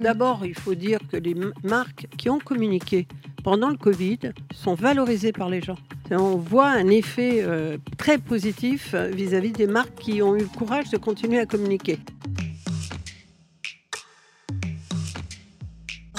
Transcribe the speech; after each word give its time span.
D'abord, 0.00 0.46
il 0.46 0.54
faut 0.54 0.76
dire 0.76 1.00
que 1.10 1.16
les 1.16 1.34
marques 1.64 2.06
qui 2.16 2.30
ont 2.30 2.38
communiqué 2.38 3.08
pendant 3.42 3.68
le 3.68 3.76
Covid 3.76 4.20
sont 4.54 4.74
valorisées 4.74 5.32
par 5.32 5.50
les 5.50 5.60
gens. 5.60 5.74
On 6.12 6.36
voit 6.36 6.68
un 6.68 6.86
effet 6.86 7.40
euh, 7.42 7.78
très 7.96 8.16
positif 8.16 8.94
vis 8.94 9.34
à 9.34 9.40
-vis 9.40 9.50
des 9.50 9.66
marques 9.66 9.98
qui 9.98 10.22
ont 10.22 10.36
eu 10.36 10.42
le 10.42 10.56
courage 10.58 10.88
de 10.90 10.98
continuer 10.98 11.40
à 11.40 11.46
communiquer. 11.46 11.98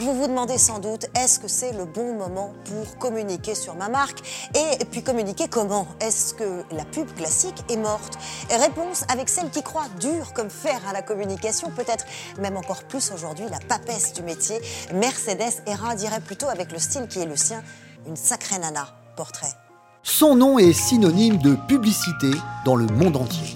Vous 0.10 0.22
vous 0.22 0.28
demandez 0.28 0.58
sans 0.58 0.80
doute, 0.80 1.06
est-ce 1.16 1.40
que 1.40 1.48
c'est 1.48 1.72
le 1.72 1.86
bon 1.86 2.16
moment 2.16 2.52
pour 2.66 2.98
communiquer 2.98 3.54
sur 3.54 3.76
ma 3.76 3.90
marque 3.90 4.18
Et 4.56 4.84
puis 4.86 5.04
communiquer 5.04 5.48
comment 5.48 5.86
Est-ce 6.02 6.34
que 6.34 6.64
la 6.72 6.84
pub 6.84 7.14
classique 7.14 7.64
est 7.70 7.78
morte 7.78 8.18
Réponse 8.50 9.04
avec 9.14 9.30
celle 9.30 9.52
qui 9.52 9.62
croit 9.62 9.86
dur 10.00 10.34
comme 10.34 10.50
fer 10.50 10.82
à 10.90 10.94
la 10.94 11.04
communication, 11.04 11.70
peut-être 11.70 12.06
même 12.42 12.58
encore 12.58 12.86
plus 12.86 13.12
aujourd'hui 13.12 13.46
la 13.52 13.60
papesse 13.60 14.14
du 14.14 14.24
métier. 14.24 14.60
Mercedes 14.96 15.62
Era 15.68 15.94
dirait 15.94 16.22
plutôt 16.22 16.48
avec 16.48 16.72
le 16.72 16.80
style 16.80 17.08
qui 17.08 17.20
est 17.20 17.28
le 17.28 17.36
sien, 17.36 17.62
une 18.08 18.16
sacrée 18.16 18.58
nana. 18.58 18.88
Portrait. 19.16 19.54
Son 20.02 20.36
nom 20.36 20.58
est 20.58 20.74
synonyme 20.74 21.38
de 21.38 21.54
publicité 21.68 22.32
dans 22.66 22.76
le 22.76 22.88
monde 22.88 23.16
entier. 23.16 23.54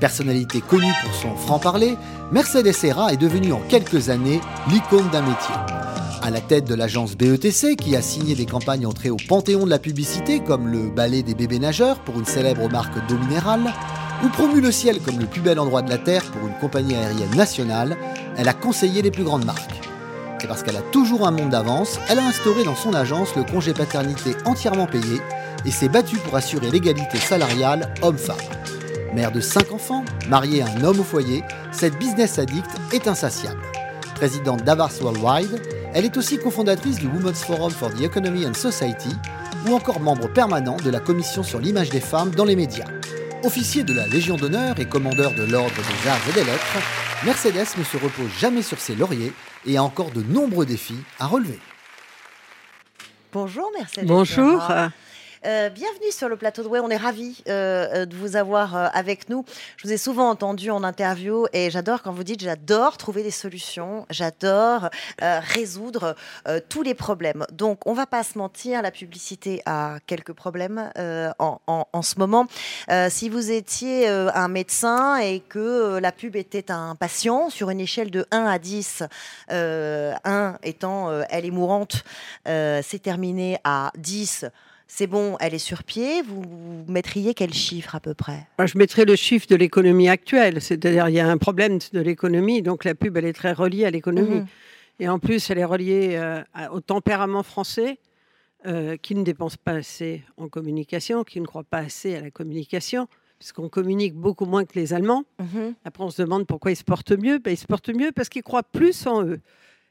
Personnalité 0.00 0.62
connue 0.62 0.92
pour 1.04 1.14
son 1.14 1.36
franc-parler, 1.36 1.96
Mercedes 2.32 2.74
Era 2.82 3.12
est 3.12 3.18
devenue 3.18 3.52
en 3.52 3.60
quelques 3.68 4.08
années 4.08 4.40
l'icône 4.68 5.08
d'un 5.10 5.22
métier. 5.22 5.54
À 6.22 6.30
la 6.30 6.40
tête 6.40 6.66
de 6.66 6.76
l'agence 6.76 7.16
BETC, 7.16 7.74
qui 7.74 7.96
a 7.96 8.00
signé 8.00 8.36
des 8.36 8.46
campagnes 8.46 8.86
entrées 8.86 9.10
au 9.10 9.16
panthéon 9.16 9.64
de 9.64 9.70
la 9.70 9.80
publicité, 9.80 10.38
comme 10.38 10.68
le 10.68 10.88
ballet 10.88 11.24
des 11.24 11.34
bébés 11.34 11.58
nageurs 11.58 11.98
pour 11.98 12.16
une 12.16 12.24
célèbre 12.24 12.70
marque 12.70 12.94
d'eau 13.08 13.18
minérale, 13.18 13.72
ou 14.24 14.28
promu 14.28 14.60
le 14.60 14.70
ciel 14.70 15.00
comme 15.00 15.18
le 15.18 15.26
plus 15.26 15.40
bel 15.40 15.58
endroit 15.58 15.82
de 15.82 15.90
la 15.90 15.98
Terre 15.98 16.22
pour 16.26 16.46
une 16.46 16.54
compagnie 16.60 16.94
aérienne 16.94 17.34
nationale, 17.34 17.96
elle 18.36 18.48
a 18.48 18.54
conseillé 18.54 19.02
les 19.02 19.10
plus 19.10 19.24
grandes 19.24 19.44
marques. 19.44 19.80
Et 20.44 20.46
parce 20.46 20.62
qu'elle 20.62 20.76
a 20.76 20.82
toujours 20.92 21.26
un 21.26 21.32
monde 21.32 21.50
d'avance, 21.50 21.98
elle 22.08 22.20
a 22.20 22.26
instauré 22.26 22.62
dans 22.62 22.76
son 22.76 22.94
agence 22.94 23.34
le 23.34 23.42
congé 23.42 23.74
paternité 23.74 24.36
entièrement 24.44 24.86
payé 24.86 25.20
et 25.64 25.72
s'est 25.72 25.88
battue 25.88 26.18
pour 26.18 26.36
assurer 26.36 26.70
l'égalité 26.70 27.18
salariale 27.18 27.92
homme-femme. 28.00 28.36
Mère 29.12 29.32
de 29.32 29.40
5 29.40 29.72
enfants, 29.72 30.04
mariée 30.28 30.62
à 30.62 30.66
un 30.66 30.84
homme 30.84 31.00
au 31.00 31.04
foyer, 31.04 31.42
cette 31.72 31.98
business 31.98 32.38
addict 32.38 32.70
est 32.92 33.08
insatiable. 33.08 33.60
Présidente 34.14 34.62
d'Avars 34.62 34.92
Worldwide, 35.00 35.60
elle 35.94 36.04
est 36.04 36.16
aussi 36.16 36.38
cofondatrice 36.38 36.98
du 36.98 37.06
Women's 37.06 37.44
Forum 37.44 37.70
for 37.70 37.90
the 37.90 38.02
Economy 38.02 38.46
and 38.46 38.54
Society 38.54 39.10
ou 39.66 39.74
encore 39.74 40.00
membre 40.00 40.32
permanent 40.32 40.76
de 40.76 40.90
la 40.90 41.00
Commission 41.00 41.42
sur 41.42 41.60
l'image 41.60 41.90
des 41.90 42.00
femmes 42.00 42.30
dans 42.30 42.44
les 42.44 42.56
médias. 42.56 42.86
Officier 43.44 43.84
de 43.84 43.92
la 43.92 44.06
Légion 44.06 44.36
d'honneur 44.36 44.78
et 44.78 44.86
commandeur 44.86 45.34
de 45.34 45.42
l'Ordre 45.42 45.74
des 45.74 46.08
Arts 46.08 46.28
et 46.30 46.32
des 46.32 46.44
Lettres, 46.44 46.78
Mercedes 47.24 47.76
ne 47.78 47.84
se 47.84 47.96
repose 47.96 48.30
jamais 48.38 48.62
sur 48.62 48.78
ses 48.78 48.94
lauriers 48.94 49.32
et 49.66 49.76
a 49.76 49.82
encore 49.82 50.10
de 50.10 50.22
nombreux 50.22 50.66
défis 50.66 50.98
à 51.18 51.26
relever. 51.26 51.58
Bonjour 53.32 53.70
Mercedes. 53.76 54.06
Bonjour. 54.06 54.62
Euh, 55.44 55.70
bienvenue 55.70 56.12
sur 56.12 56.28
le 56.28 56.36
plateau 56.36 56.62
de 56.62 56.68
Way. 56.68 56.78
On 56.78 56.88
est 56.88 56.96
ravis 56.96 57.42
euh, 57.48 57.88
euh, 57.92 58.06
de 58.06 58.14
vous 58.14 58.36
avoir 58.36 58.76
avec 58.94 59.28
nous. 59.28 59.44
Je 59.76 59.88
vous 59.88 59.92
ai 59.92 59.96
souvent 59.96 60.30
entendu 60.30 60.70
en 60.70 60.84
interview 60.84 61.46
et 61.52 61.68
j'adore 61.68 62.02
quand 62.02 62.12
vous 62.12 62.22
dites 62.22 62.40
j'adore 62.40 62.96
trouver 62.96 63.24
des 63.24 63.32
solutions, 63.32 64.06
j'adore 64.10 64.88
résoudre 65.20 66.14
tous 66.68 66.82
les 66.82 66.94
problèmes. 66.94 67.44
Donc, 67.52 67.80
on 67.86 67.92
va 67.92 68.06
pas 68.06 68.22
se 68.22 68.38
mentir, 68.38 68.82
la 68.82 68.90
publicité 68.90 69.62
a 69.66 69.98
quelques 70.06 70.32
problèmes 70.32 70.90
en, 71.38 71.60
en, 71.66 72.02
ce 72.02 72.18
moment. 72.18 72.46
si 73.08 73.28
vous 73.28 73.50
étiez 73.50 74.08
un 74.08 74.48
médecin 74.48 75.16
et 75.16 75.40
que 75.40 75.98
la 75.98 76.12
pub 76.12 76.36
était 76.36 76.70
un 76.70 76.94
patient 76.94 77.50
sur 77.50 77.70
une 77.70 77.80
échelle 77.80 78.10
de 78.10 78.26
1 78.30 78.44
à 78.44 78.58
10, 78.58 79.02
1 79.48 80.58
étant 80.62 81.10
elle 81.30 81.46
est 81.46 81.50
mourante, 81.50 82.04
c'est 82.44 83.02
terminé 83.02 83.58
à 83.64 83.90
10 83.96 84.46
c'est 84.94 85.06
bon, 85.06 85.38
elle 85.40 85.54
est 85.54 85.58
sur 85.58 85.84
pied, 85.84 86.20
vous 86.20 86.44
mettriez 86.86 87.32
quel 87.32 87.54
chiffre 87.54 87.94
à 87.94 88.00
peu 88.00 88.12
près? 88.12 88.46
Je 88.62 88.76
mettrais 88.76 89.06
le 89.06 89.16
chiffre 89.16 89.46
de 89.46 89.56
l'économie 89.56 90.10
actuelle, 90.10 90.60
c'est-à-dire 90.60 91.08
il 91.08 91.14
y 91.14 91.20
a 91.20 91.26
un 91.26 91.38
problème 91.38 91.78
de 91.94 92.00
l'économie, 92.00 92.60
donc 92.60 92.84
la 92.84 92.94
pub 92.94 93.16
elle 93.16 93.24
est 93.24 93.32
très 93.32 93.52
reliée 93.52 93.86
à 93.86 93.90
l'économie. 93.90 94.40
Mhm. 94.40 94.46
Et 95.00 95.08
en 95.08 95.18
plus, 95.18 95.48
elle 95.48 95.56
est 95.56 95.64
reliée 95.64 96.16
euh, 96.16 96.42
au 96.72 96.80
tempérament 96.80 97.42
français, 97.42 98.00
euh, 98.66 98.98
qui 98.98 99.14
ne 99.14 99.24
dépense 99.24 99.56
pas 99.56 99.72
assez 99.72 100.24
en 100.36 100.48
communication, 100.48 101.24
qui 101.24 101.40
ne 101.40 101.46
croit 101.46 101.64
pas 101.64 101.78
assez 101.78 102.14
à 102.14 102.20
la 102.20 102.30
communication, 102.30 103.08
puisqu'on 103.38 103.70
communique 103.70 104.12
beaucoup 104.12 104.44
moins 104.44 104.66
que 104.66 104.78
les 104.78 104.92
Allemands. 104.92 105.24
Mhm. 105.40 105.74
Après, 105.86 106.04
on 106.04 106.10
se 106.10 106.20
demande 106.20 106.46
pourquoi 106.46 106.70
ils 106.70 106.76
se 106.76 106.84
portent 106.84 107.12
mieux. 107.12 107.38
Ben, 107.38 107.52
ils 107.52 107.56
se 107.56 107.66
portent 107.66 107.88
mieux 107.88 108.12
parce 108.12 108.28
qu'ils 108.28 108.42
croient 108.42 108.62
plus 108.62 109.06
en 109.06 109.24
eux. 109.24 109.40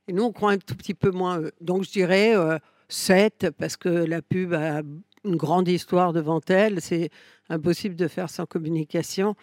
Et 0.08 0.14
nous, 0.14 0.24
on 0.24 0.32
croit 0.32 0.52
un 0.52 0.60
tout 0.60 0.76
petit 0.76 0.94
peu 0.94 1.10
moins 1.10 1.40
eux. 1.40 1.52
Donc, 1.60 1.86
je 1.86 1.90
dirais... 1.90 2.38
Euh, 2.38 2.60
7 2.92 3.52
parce 3.58 3.78
que 3.78 3.90
la 3.90 4.22
pub 4.22 4.54
a 4.54 4.82
une 5.24 5.36
grande 5.36 5.68
histoire 5.68 6.14
devant 6.14 6.42
elle. 6.48 6.82
C'est 6.82 7.10
impossible 7.52 7.96
de 7.96 8.08
faire 8.08 8.30
sans 8.30 8.46
communication. 8.46 9.36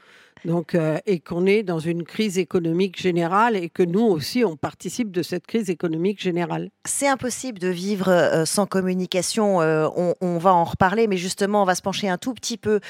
Donc, 0.44 0.74
euh, 0.74 0.98
et 1.06 1.20
qu'on 1.20 1.46
est 1.46 1.62
dans 1.62 1.78
une 1.78 2.04
crise 2.04 2.38
économique 2.38 3.00
générale 3.00 3.56
et 3.56 3.68
que 3.68 3.82
nous 3.82 4.04
aussi, 4.04 4.44
on 4.44 4.56
participe 4.56 5.10
de 5.10 5.22
cette 5.22 5.46
crise 5.46 5.70
économique 5.70 6.20
générale. 6.20 6.70
C'est 6.84 7.08
impossible 7.08 7.58
de 7.58 7.68
vivre 7.68 8.08
euh, 8.08 8.44
sans 8.44 8.66
communication. 8.66 9.60
Euh, 9.60 9.88
on, 10.20 10.38
va 10.38 10.54
en 10.54 10.64
reparler, 10.64 11.08
mais 11.08 11.16
justement, 11.16 11.62
on 11.62 11.64
va 11.64 11.74
se 11.74 11.82
pencher 11.82 12.08
un 12.08 12.18
tout 12.18 12.32
petit 12.32 12.56
peu 12.56 12.80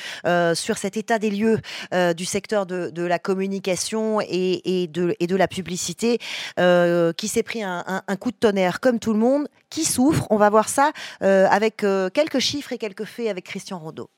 sur 0.54 0.76
cet 0.76 0.98
état 0.98 1.18
des 1.18 1.30
lieux 1.30 1.58
du 2.14 2.24
secteur 2.26 2.66
de, 2.66 3.02
la 3.02 3.18
communication 3.18 4.20
et, 4.20 4.88
de, 4.92 5.36
la 5.36 5.48
publicité 5.48 6.18
qui 6.58 7.28
s'est 7.28 7.42
pris 7.42 7.62
un, 7.62 8.02
un, 8.06 8.16
coup 8.16 8.30
de 8.30 8.36
tonnerre 8.36 8.80
comme 8.80 8.98
tout 8.98 9.14
le 9.14 9.18
monde, 9.18 9.48
qui 9.70 9.84
souffre. 9.84 10.26
On 10.30 10.36
va 10.36 10.50
voir 10.50 10.68
ça 10.68 10.92
avec 11.20 11.76
quelques 12.12 12.40
chiffres 12.40 12.72
et 12.72 12.78
quelques 12.78 13.04
faits 13.04 13.28
avec 13.28 13.44
Christian 13.44 13.78
Rondeau. 13.78 14.10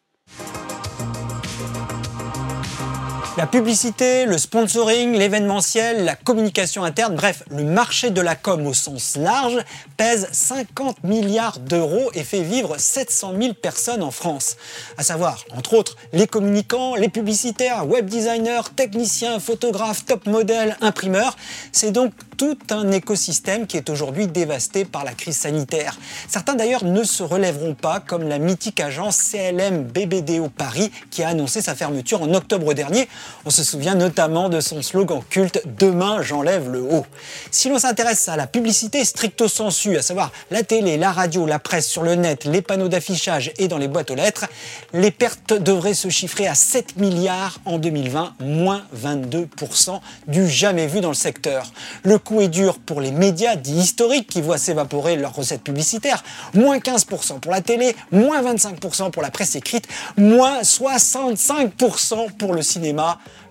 La 3.40 3.46
publicité, 3.46 4.26
le 4.26 4.36
sponsoring, 4.36 5.16
l'événementiel, 5.16 6.04
la 6.04 6.14
communication 6.14 6.84
interne, 6.84 7.14
bref, 7.14 7.42
le 7.50 7.64
marché 7.64 8.10
de 8.10 8.20
la 8.20 8.36
com 8.36 8.66
au 8.66 8.74
sens 8.74 9.16
large 9.16 9.56
pèse 9.96 10.28
50 10.30 11.04
milliards 11.04 11.58
d'euros 11.58 12.10
et 12.12 12.22
fait 12.22 12.42
vivre 12.42 12.76
700 12.76 13.32
000 13.40 13.54
personnes 13.54 14.02
en 14.02 14.10
France. 14.10 14.58
À 14.98 15.04
savoir, 15.04 15.42
entre 15.56 15.72
autres, 15.72 15.96
les 16.12 16.26
communicants, 16.26 16.96
les 16.96 17.08
publicitaires, 17.08 17.88
web 17.88 18.10
designers, 18.10 18.74
techniciens, 18.76 19.40
photographes, 19.40 20.04
top 20.04 20.26
modèles, 20.26 20.76
imprimeurs. 20.82 21.34
C'est 21.72 21.92
donc 21.92 22.12
tout 22.36 22.58
un 22.70 22.90
écosystème 22.90 23.66
qui 23.66 23.76
est 23.76 23.90
aujourd'hui 23.90 24.26
dévasté 24.26 24.86
par 24.86 25.04
la 25.04 25.12
crise 25.12 25.36
sanitaire. 25.36 25.98
Certains 26.26 26.54
d'ailleurs 26.54 26.84
ne 26.84 27.04
se 27.04 27.22
relèveront 27.22 27.74
pas, 27.74 28.00
comme 28.00 28.26
la 28.26 28.38
mythique 28.38 28.80
agence 28.80 29.30
CLM 29.30 29.84
BBDO 29.84 30.48
Paris 30.48 30.90
qui 31.10 31.22
a 31.22 31.28
annoncé 31.28 31.60
sa 31.60 31.74
fermeture 31.74 32.22
en 32.22 32.32
octobre 32.32 32.72
dernier. 32.72 33.08
On 33.44 33.50
se 33.50 33.64
souvient 33.64 33.94
notamment 33.94 34.48
de 34.48 34.60
son 34.60 34.82
slogan 34.82 35.22
culte 35.28 35.62
Demain 35.78 36.22
j'enlève 36.22 36.70
le 36.70 36.82
haut. 36.82 37.06
Si 37.50 37.68
l'on 37.68 37.78
s'intéresse 37.78 38.28
à 38.28 38.36
la 38.36 38.46
publicité 38.46 39.04
stricto 39.04 39.48
sensu, 39.48 39.96
à 39.96 40.02
savoir 40.02 40.30
la 40.50 40.62
télé, 40.62 40.96
la 40.96 41.12
radio, 41.12 41.46
la 41.46 41.58
presse 41.58 41.86
sur 41.86 42.02
le 42.02 42.14
net, 42.14 42.44
les 42.44 42.62
panneaux 42.62 42.88
d'affichage 42.88 43.52
et 43.58 43.68
dans 43.68 43.78
les 43.78 43.88
boîtes 43.88 44.10
aux 44.10 44.14
lettres, 44.14 44.46
les 44.92 45.10
pertes 45.10 45.52
devraient 45.52 45.94
se 45.94 46.08
chiffrer 46.08 46.46
à 46.46 46.54
7 46.54 46.96
milliards 46.96 47.58
en 47.64 47.78
2020, 47.78 48.34
moins 48.40 48.82
22% 48.96 50.00
du 50.26 50.48
jamais 50.48 50.86
vu 50.86 51.00
dans 51.00 51.08
le 51.08 51.14
secteur. 51.14 51.70
Le 52.02 52.18
coup 52.18 52.40
est 52.40 52.48
dur 52.48 52.78
pour 52.78 53.00
les 53.00 53.10
médias 53.10 53.56
dits 53.56 53.78
historiques 53.78 54.28
qui 54.28 54.42
voient 54.42 54.58
s'évaporer 54.58 55.16
leurs 55.16 55.34
recettes 55.34 55.62
publicitaires, 55.62 56.22
moins 56.54 56.78
15% 56.78 57.40
pour 57.40 57.52
la 57.52 57.60
télé, 57.60 57.96
moins 58.10 58.42
25% 58.42 59.10
pour 59.10 59.22
la 59.22 59.30
presse 59.30 59.54
écrite, 59.54 59.86
moins 60.16 60.60
65% 60.62 62.32
pour 62.36 62.54
le 62.54 62.62
cinéma 62.62 63.09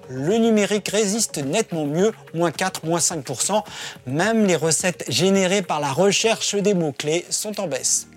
le 0.09 0.38
numérique 0.38 0.90
résiste 0.90 1.38
nettement 1.38 1.86
mieux, 1.86 2.12
moins 2.34 2.52
4, 2.52 2.86
moins 2.86 3.00
5%. 3.00 3.64
Même 4.08 4.46
les 4.46 4.56
recettes 4.56 5.06
générées 5.08 5.62
par 5.62 5.79
la 5.79 5.91
recherche 5.91 6.56
des 6.56 6.73
mots-clés 6.73 7.26
sont 7.29 7.59
en 7.59 7.67
baisse. 7.67 8.08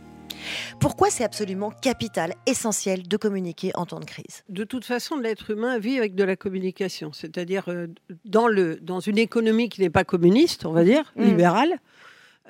Pourquoi 0.81 1.11
c'est 1.11 1.25
absolument 1.25 1.71
capital, 1.71 2.35
essentiel 2.47 3.06
de 3.06 3.17
communiquer 3.17 3.71
en 3.75 3.87
temps 3.87 4.00
de 4.00 4.05
crise? 4.05 4.43
De 4.49 4.65
toute 4.65 4.85
façon, 4.85 5.17
l'être 5.17 5.50
humain 5.50 5.79
vit 5.79 5.99
avec 5.99 6.15
de 6.15 6.25
la 6.25 6.37
communication, 6.37 7.12
c'est-à-dire 7.12 7.65
euh, 7.69 7.87
dans, 8.25 8.49
le, 8.49 8.77
dans 8.77 9.00
une 9.00 9.19
économie 9.19 9.69
qui 9.69 9.81
n'est 9.81 9.91
pas 9.91 10.05
communiste, 10.05 10.67
on 10.67 10.73
va 10.73 10.85
dire, 10.85 11.12
mm. 11.17 11.25
libérale. 11.25 11.79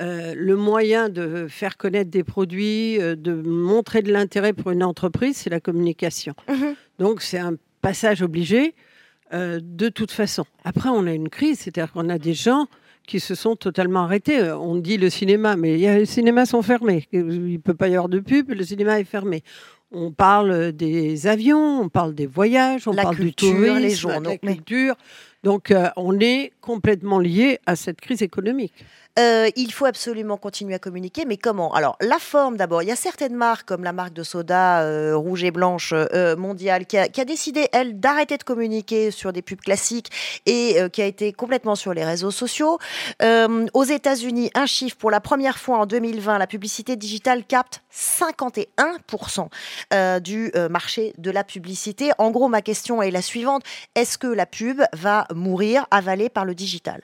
Euh, 0.01 0.33
le 0.35 0.57
moyen 0.57 1.11
de 1.11 1.47
faire 1.49 1.77
connaître 1.77 2.11
des 2.11 2.25
produits, 2.25 2.99
euh, 2.99 3.15
de 3.15 3.35
montrer 3.35 4.01
de 4.01 4.11
l'intérêt 4.11 4.55
pour 4.55 4.71
une 4.71 4.83
entreprise, 4.83 5.37
c'est 5.37 5.51
la 5.51 5.61
communication. 5.61 6.35
Mm-hmm. 6.49 6.75
Donc 6.99 7.21
c'est 7.21 7.39
un 7.39 7.57
passage 7.83 8.23
obligé. 8.23 8.75
Euh, 9.33 9.61
de 9.63 9.89
toute 9.89 10.11
façon. 10.11 10.45
Après, 10.65 10.91
on 10.91 11.07
a 11.07 11.13
une 11.13 11.31
crise, 11.31 11.61
c'est-à-dire 11.61 11.93
qu'on 11.93 12.11
a 12.11 12.19
des 12.19 12.35
gens 12.35 12.67
qui 13.07 13.19
se 13.19 13.35
sont 13.35 13.57
totalement 13.57 14.01
arrêtés. 14.01 14.39
Euh, 14.41 14.59
on 14.59 14.77
dit 14.77 14.99
le 14.99 15.09
cinéma, 15.09 15.57
mais 15.57 15.77
les 15.77 16.07
cinémas 16.07 16.47
sont 16.47 16.63
fermés. 16.63 17.09
Il 17.13 17.53
ne 17.53 17.57
peut 17.57 17.75
pas 17.75 17.89
y 17.89 17.95
avoir 17.95 18.11
de 18.11 18.21
pub, 18.21 18.51
le 18.51 18.63
cinéma 18.63 19.01
est 19.01 19.05
fermé. 19.05 19.43
On 19.91 20.11
parle 20.11 20.73
des 20.73 21.27
avions, 21.27 21.81
on 21.81 21.89
parle 21.89 22.15
des 22.15 22.27
voyages, 22.27 22.89
on 22.89 22.95
parle 22.95 23.17
du 23.17 23.35
tourisme, 23.35 23.79
les 23.79 23.95
journaux, 23.95 24.31
la 24.31 24.39
culture. 24.39 24.97
Donc 25.43 25.71
euh, 25.71 25.89
on 25.97 26.19
est 26.21 26.53
complètement 26.61 27.19
lié 27.19 27.59
à 27.67 27.75
cette 27.77 28.01
crise 28.01 28.23
économique. 28.23 28.75
Euh, 29.19 29.51
il 29.57 29.71
faut 29.73 29.85
absolument 29.85 30.39
continuer 30.39 30.73
à 30.75 30.79
communiquer, 30.79 31.27
mais 31.27 31.37
comment? 31.37 31.75
Alors, 31.75 31.99
la 32.01 32.19
forme 32.19 32.57
d'abord. 32.57 32.83
Il 32.83 32.89
y 32.89 32.93
a 32.93 32.97
certaines 32.97 33.35
marques, 33.35 33.69
comme 33.69 33.85
la 33.85 33.93
marque 33.93 34.15
de 34.15 34.23
soda 34.23 34.81
euh, 34.81 35.15
rouge 35.15 35.45
et 35.45 35.51
blanche 35.51 35.93
mondiale, 36.39 36.87
qui 36.87 36.97
a, 36.97 37.25
décidé, 37.27 37.69
elle, 37.73 38.01
d'arrêter 38.01 38.39
de 38.39 38.43
communiquer 38.43 39.11
sur 39.11 39.35
des 39.35 39.43
pubs 39.43 39.61
classiques 39.61 40.11
et 40.47 40.77
qui 40.93 41.03
a 41.03 41.07
été 41.07 41.35
complètement 41.35 41.75
sur 41.75 41.93
les 41.93 42.07
réseaux 42.07 42.31
sociaux. 42.31 42.79
aux 43.21 43.85
États-Unis, 43.85 44.51
un 44.55 44.65
chiffre 44.65 44.97
pour 44.97 45.11
la 45.11 45.21
première 45.21 45.59
fois 45.59 45.81
en 45.81 45.87
2020, 45.87 46.39
la 46.39 46.47
publicité 46.47 46.97
digitale 46.97 47.45
capte 47.45 47.83
51% 47.93 49.49
du 50.21 50.53
marché 50.71 51.13
de 51.19 51.31
la 51.31 51.45
publicité. 51.45 52.13
En 52.17 52.31
gros, 52.31 52.49
ma 52.49 52.63
question 52.63 53.03
est 53.03 53.11
la 53.11 53.21
suivante 53.21 53.63
est-ce 53.95 54.17
que 54.17 54.27
la 54.27 54.47
pub 54.47 54.81
va 54.95 55.27
mourir 55.35 55.87
avalée 55.91 56.29
par 56.29 56.45
le 56.45 56.55
digital 56.55 57.03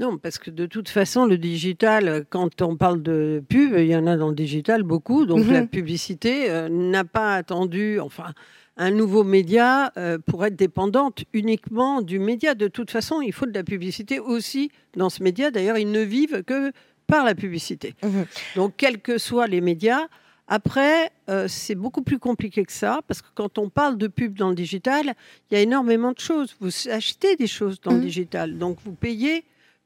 non, 0.00 0.18
parce 0.18 0.38
que 0.38 0.50
de 0.50 0.66
toute 0.66 0.88
façon, 0.88 1.24
le 1.24 1.38
digital, 1.38 2.24
quand 2.28 2.62
on 2.62 2.76
parle 2.76 3.00
de 3.00 3.42
pub, 3.48 3.74
il 3.78 3.86
y 3.86 3.94
en 3.94 4.08
a 4.08 4.16
dans 4.16 4.28
le 4.28 4.34
digital 4.34 4.82
beaucoup. 4.82 5.24
Donc 5.24 5.46
la 5.46 5.60
mhm. 5.60 5.68
publicité 5.68 6.50
euh, 6.50 6.68
n'a 6.68 7.04
pas 7.04 7.36
attendu, 7.36 8.00
enfin, 8.00 8.32
un 8.76 8.90
nouveau 8.90 9.22
média 9.22 9.92
euh, 9.96 10.18
pour 10.18 10.44
être 10.44 10.56
dépendante 10.56 11.22
uniquement 11.32 12.02
du 12.02 12.18
média. 12.18 12.56
De 12.56 12.66
toute 12.66 12.90
façon, 12.90 13.20
il 13.20 13.32
faut 13.32 13.46
de 13.46 13.54
la 13.54 13.62
publicité 13.62 14.18
aussi 14.18 14.72
dans 14.96 15.10
ce 15.10 15.22
média. 15.22 15.52
D'ailleurs, 15.52 15.78
ils 15.78 15.90
ne 15.90 16.00
vivent 16.00 16.42
que 16.42 16.72
par 17.06 17.24
la 17.24 17.36
publicité. 17.36 17.94
Mhm. 18.02 18.26
Donc, 18.56 18.74
quels 18.76 19.00
que 19.00 19.18
soient 19.18 19.46
les 19.46 19.60
médias, 19.60 20.08
après, 20.46 21.10
euh, 21.30 21.48
c'est 21.48 21.74
beaucoup 21.74 22.02
plus 22.02 22.18
compliqué 22.18 22.64
que 22.64 22.72
ça, 22.72 23.00
parce 23.06 23.22
que 23.22 23.28
quand 23.34 23.58
on 23.58 23.70
parle 23.70 23.96
de 23.96 24.08
pub 24.08 24.36
dans 24.36 24.50
le 24.50 24.54
digital, 24.54 25.14
il 25.50 25.54
y 25.54 25.56
a 25.56 25.60
énormément 25.60 26.12
de 26.12 26.18
choses. 26.18 26.54
Vous 26.60 26.70
achetez 26.90 27.36
des 27.36 27.46
choses 27.46 27.80
dans 27.80 27.92
le 27.92 27.98
mhm. 27.98 28.04
digital, 28.04 28.58
donc 28.58 28.78
vous 28.84 28.92
payez 28.92 29.44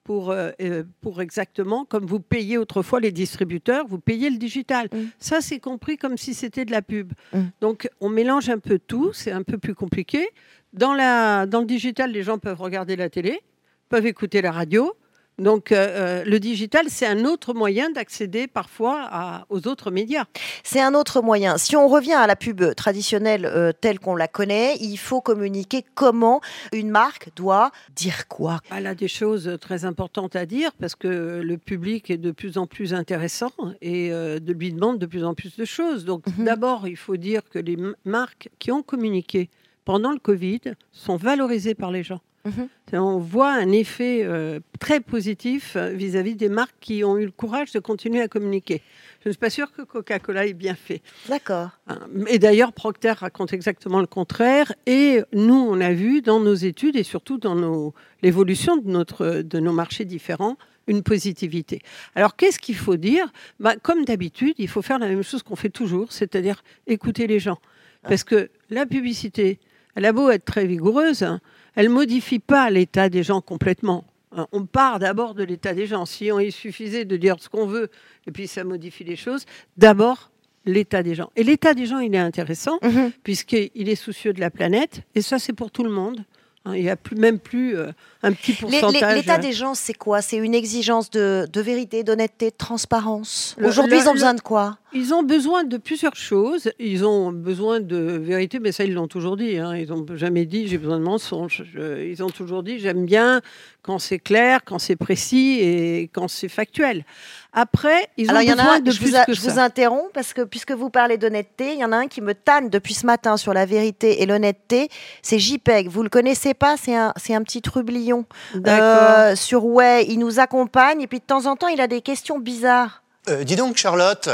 pour, 0.08 0.30
euh, 0.30 0.52
euh, 0.62 0.84
pour 1.02 1.20
exactement 1.20 1.84
comme 1.84 2.06
vous 2.06 2.18
payez 2.18 2.56
autrefois 2.56 2.98
les 2.98 3.12
distributeurs, 3.12 3.86
vous 3.86 3.98
payez 3.98 4.30
le 4.30 4.38
digital. 4.38 4.88
Mm. 4.90 4.96
Ça, 5.18 5.42
c'est 5.42 5.58
compris 5.58 5.98
comme 5.98 6.16
si 6.16 6.32
c'était 6.32 6.64
de 6.64 6.70
la 6.70 6.80
pub. 6.80 7.12
Mm. 7.34 7.40
Donc, 7.60 7.90
on 8.00 8.08
mélange 8.08 8.48
un 8.48 8.58
peu 8.58 8.78
tout, 8.78 9.12
c'est 9.12 9.32
un 9.32 9.42
peu 9.42 9.58
plus 9.58 9.74
compliqué. 9.74 10.30
Dans, 10.72 10.94
la, 10.94 11.44
dans 11.44 11.60
le 11.60 11.66
digital, 11.66 12.10
les 12.10 12.22
gens 12.22 12.38
peuvent 12.38 12.58
regarder 12.58 12.96
la 12.96 13.10
télé, 13.10 13.42
peuvent 13.90 14.06
écouter 14.06 14.40
la 14.40 14.50
radio, 14.50 14.94
donc 15.38 15.70
euh, 15.70 15.76
euh, 15.76 16.24
le 16.24 16.40
digital, 16.40 16.86
c'est 16.88 17.06
un 17.06 17.24
autre 17.24 17.54
moyen 17.54 17.90
d'accéder 17.90 18.48
parfois 18.48 19.46
aux 19.50 19.68
autres 19.68 19.90
médias. 19.90 20.24
C'est 20.64 20.80
un 20.80 20.94
autre 20.94 21.22
moyen. 21.22 21.58
Si 21.58 21.76
on 21.76 21.86
revient 21.88 22.14
à 22.14 22.26
la 22.26 22.36
pub 22.36 22.74
traditionnelle 22.74 23.46
euh, 23.46 23.72
telle 23.72 24.00
qu'on 24.00 24.16
la 24.16 24.28
connaît, 24.28 24.76
il 24.80 24.96
faut 24.96 25.20
communiquer 25.20 25.84
comment 25.94 26.40
une 26.72 26.90
marque 26.90 27.30
doit 27.36 27.70
dire 27.94 28.26
quoi. 28.26 28.60
Elle 28.74 28.86
a 28.86 28.94
des 28.94 29.08
choses 29.08 29.56
très 29.60 29.84
importantes 29.84 30.34
à 30.34 30.44
dire 30.44 30.72
parce 30.78 30.96
que 30.96 31.40
le 31.42 31.58
public 31.58 32.10
est 32.10 32.18
de 32.18 32.32
plus 32.32 32.58
en 32.58 32.66
plus 32.66 32.92
intéressant 32.92 33.52
et 33.80 34.10
lui 34.46 34.72
demande 34.72 34.98
de 34.98 35.06
plus 35.06 35.24
en 35.24 35.34
plus 35.34 35.56
de 35.56 35.64
choses. 35.64 36.04
Donc 36.04 36.26
mhm. 36.26 36.44
d'abord, 36.44 36.88
il 36.88 36.96
faut 36.96 37.16
dire 37.16 37.42
que 37.48 37.58
les 37.58 37.76
marques 38.04 38.48
qui 38.58 38.72
ont 38.72 38.82
communiqué 38.82 39.50
pendant 39.84 40.12
le 40.12 40.18
Covid 40.18 40.60
sont 40.92 41.16
valorisées 41.16 41.74
par 41.74 41.90
les 41.90 42.02
gens. 42.02 42.20
Mhm. 42.48 42.68
On 42.94 43.18
voit 43.18 43.52
un 43.52 43.70
effet 43.70 44.22
euh, 44.24 44.60
très 44.80 45.00
positif 45.00 45.76
euh, 45.76 45.90
vis-à-vis 45.90 46.34
des 46.34 46.48
marques 46.48 46.76
qui 46.80 47.04
ont 47.04 47.18
eu 47.18 47.24
le 47.24 47.30
courage 47.30 47.72
de 47.72 47.78
continuer 47.80 48.20
à 48.20 48.28
communiquer. 48.28 48.82
Je 49.22 49.28
ne 49.28 49.32
suis 49.32 49.38
pas 49.38 49.50
sûre 49.50 49.72
que 49.72 49.82
Coca-Cola 49.82 50.46
ait 50.46 50.54
bien 50.54 50.74
fait. 50.74 51.02
D'accord. 51.28 51.70
Hein, 51.86 51.98
et 52.28 52.38
d'ailleurs, 52.38 52.72
Procter 52.72 53.12
raconte 53.12 53.52
exactement 53.52 54.00
le 54.00 54.06
contraire. 54.06 54.72
Et 54.86 55.20
nous, 55.32 55.66
on 55.68 55.80
a 55.80 55.92
vu 55.92 56.22
dans 56.22 56.40
nos 56.40 56.54
études 56.54 56.96
et 56.96 57.02
surtout 57.02 57.36
dans 57.36 57.92
l'évolution 58.22 58.76
de, 58.76 59.42
de 59.42 59.60
nos 59.60 59.72
marchés 59.72 60.04
différents, 60.04 60.56
une 60.86 61.02
positivité. 61.02 61.80
Alors, 62.14 62.36
qu'est-ce 62.36 62.58
qu'il 62.58 62.76
faut 62.76 62.96
dire? 62.96 63.30
Bah, 63.60 63.74
Comme 63.82 64.04
d'habitude, 64.04 64.54
il 64.58 64.68
faut 64.68 64.82
faire 64.82 64.98
la 64.98 65.08
même 65.08 65.22
chose 65.22 65.42
qu'on 65.42 65.56
fait 65.56 65.68
toujours, 65.68 66.12
c'est-à-dire 66.12 66.62
écouter 66.86 67.26
les 67.26 67.38
gens. 67.38 67.58
Ah. 68.02 68.08
Parce 68.08 68.24
que 68.24 68.50
la 68.70 68.86
publicité, 68.86 69.60
elle 69.94 70.04
a 70.04 70.12
beau 70.12 70.30
être 70.30 70.44
très 70.44 70.66
vigoureuse, 70.66 71.22
hein, 71.22 71.40
elle 71.78 71.90
modifie 71.90 72.40
pas 72.40 72.70
l'état 72.70 73.08
des 73.08 73.22
gens 73.22 73.40
complètement. 73.40 74.04
Hein, 74.36 74.48
on 74.50 74.66
part 74.66 74.98
d'abord 74.98 75.34
de 75.34 75.44
l'état 75.44 75.74
des 75.74 75.86
gens. 75.86 76.06
Si 76.06 76.32
on, 76.32 76.40
il 76.40 76.50
suffisait 76.50 77.04
de 77.04 77.16
dire 77.16 77.36
ce 77.38 77.48
qu'on 77.48 77.66
veut 77.66 77.88
et 78.26 78.32
puis 78.32 78.48
ça 78.48 78.64
modifie 78.64 79.04
les 79.04 79.14
choses, 79.14 79.44
d'abord 79.76 80.32
l'état 80.64 81.04
des 81.04 81.14
gens. 81.14 81.30
Et 81.36 81.44
l'état 81.44 81.74
des 81.74 81.86
gens, 81.86 82.00
il 82.00 82.12
est 82.16 82.18
intéressant 82.18 82.80
mhm. 82.82 83.12
puisqu'il 83.22 83.88
est 83.88 83.94
soucieux 83.94 84.32
de 84.32 84.40
la 84.40 84.50
planète 84.50 85.02
et 85.14 85.22
ça, 85.22 85.38
c'est 85.38 85.52
pour 85.52 85.70
tout 85.70 85.84
le 85.84 85.90
monde. 85.90 86.24
Hein, 86.64 86.74
il 86.74 86.82
n'y 86.82 86.90
a 86.90 86.96
plus, 86.96 87.14
même 87.14 87.38
plus 87.38 87.76
euh, 87.76 87.92
un 88.24 88.32
petit 88.32 88.54
pourcentage. 88.54 89.14
L'état 89.14 89.36
euh, 89.36 89.38
des 89.38 89.52
gens, 89.52 89.74
c'est 89.74 89.94
quoi? 89.94 90.20
C'est 90.20 90.38
une 90.38 90.56
exigence 90.56 91.10
de, 91.10 91.48
vérité, 91.54 92.02
d'honnêteté, 92.02 92.50
de 92.50 92.56
transparence? 92.56 93.56
Aujourd'hui, 93.62 93.98
ils 93.98 94.08
ont 94.08 94.14
besoin 94.14 94.34
de 94.34 94.40
quoi? 94.40 94.78
Ils 94.92 95.12
ont 95.12 95.22
besoin 95.22 95.64
de 95.64 95.76
plusieurs 95.76 96.16
choses. 96.16 96.70
Ils 96.78 97.04
ont 97.04 97.30
besoin 97.30 97.80
de 97.80 97.96
vérité, 97.96 98.58
mais 98.58 98.72
ça, 98.72 98.84
ils 98.84 98.94
l'ont 98.94 99.08
toujours 99.08 99.36
dit. 99.36 99.58
Hein. 99.58 99.76
Ils 99.76 99.88
n'ont 99.88 100.06
jamais 100.14 100.46
dit 100.46 100.66
j'ai 100.66 100.78
besoin 100.78 100.98
de 100.98 101.04
mensonges. 101.04 101.62
Ils 101.76 102.22
ont 102.22 102.30
toujours 102.30 102.62
dit 102.62 102.78
j'aime 102.78 103.04
bien 103.04 103.42
quand 103.82 103.98
c'est 103.98 104.18
clair, 104.18 104.60
quand 104.64 104.78
c'est 104.78 104.96
précis 104.96 105.58
et 105.60 106.10
quand 106.12 106.28
c'est 106.28 106.48
factuel. 106.48 107.04
Après, 107.52 108.08
ils 108.16 108.30
ont 108.30 108.34
besoin 108.34 108.80
de 108.80 108.90
je 108.90 108.98
plus 108.98 109.10
vous 109.10 109.24
que 109.26 109.32
je 109.32 109.40
vous 109.40 109.58
interromps 109.58 110.10
parce 110.14 110.32
que 110.32 110.42
puisque 110.42 110.72
vous 110.72 110.90
parlez 110.90 111.18
d'honnêteté, 111.18 111.72
il 111.74 111.80
y 111.80 111.84
en 111.84 111.92
a 111.92 111.96
un 111.96 112.06
qui 112.06 112.20
me 112.20 112.34
tanne 112.34 112.70
depuis 112.70 112.94
ce 112.94 113.06
matin 113.06 113.36
sur 113.36 113.52
la 113.52 113.66
vérité 113.66 114.22
et 114.22 114.26
l'honnêteté. 114.26 114.88
C'est 115.22 115.38
JPEG. 115.38 115.88
Vous 115.88 116.02
le 116.02 116.08
connaissez 116.08 116.54
pas 116.54 116.76
C'est 116.76 116.94
un, 116.94 117.12
c'est 117.16 117.34
un 117.34 117.42
petit 117.42 117.62
trublion 117.62 118.24
euh, 118.66 119.34
sur 119.36 119.64
Ouais. 119.64 120.06
Il 120.08 120.18
nous 120.18 120.40
accompagne 120.40 121.02
et 121.02 121.06
puis 121.06 121.18
de 121.18 121.24
temps 121.24 121.46
en 121.46 121.56
temps, 121.56 121.68
il 121.68 121.80
a 121.80 121.86
des 121.86 122.00
questions 122.00 122.38
bizarres. 122.38 123.02
Euh, 123.28 123.44
dis 123.44 123.56
donc, 123.56 123.76
Charlotte, 123.76 124.28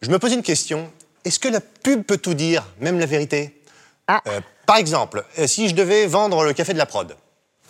je 0.00 0.10
me 0.10 0.18
pose 0.18 0.32
une 0.32 0.42
question. 0.42 0.90
Est-ce 1.24 1.38
que 1.38 1.48
la 1.48 1.60
pub 1.60 2.02
peut 2.02 2.18
tout 2.18 2.34
dire, 2.34 2.64
même 2.80 2.98
la 2.98 3.06
vérité? 3.06 3.60
Ah. 4.06 4.22
Euh, 4.28 4.40
par 4.66 4.76
exemple, 4.76 5.24
si 5.46 5.68
je 5.68 5.74
devais 5.74 6.06
vendre 6.06 6.44
le 6.44 6.52
café 6.52 6.72
de 6.72 6.78
la 6.78 6.86
prod. 6.86 7.16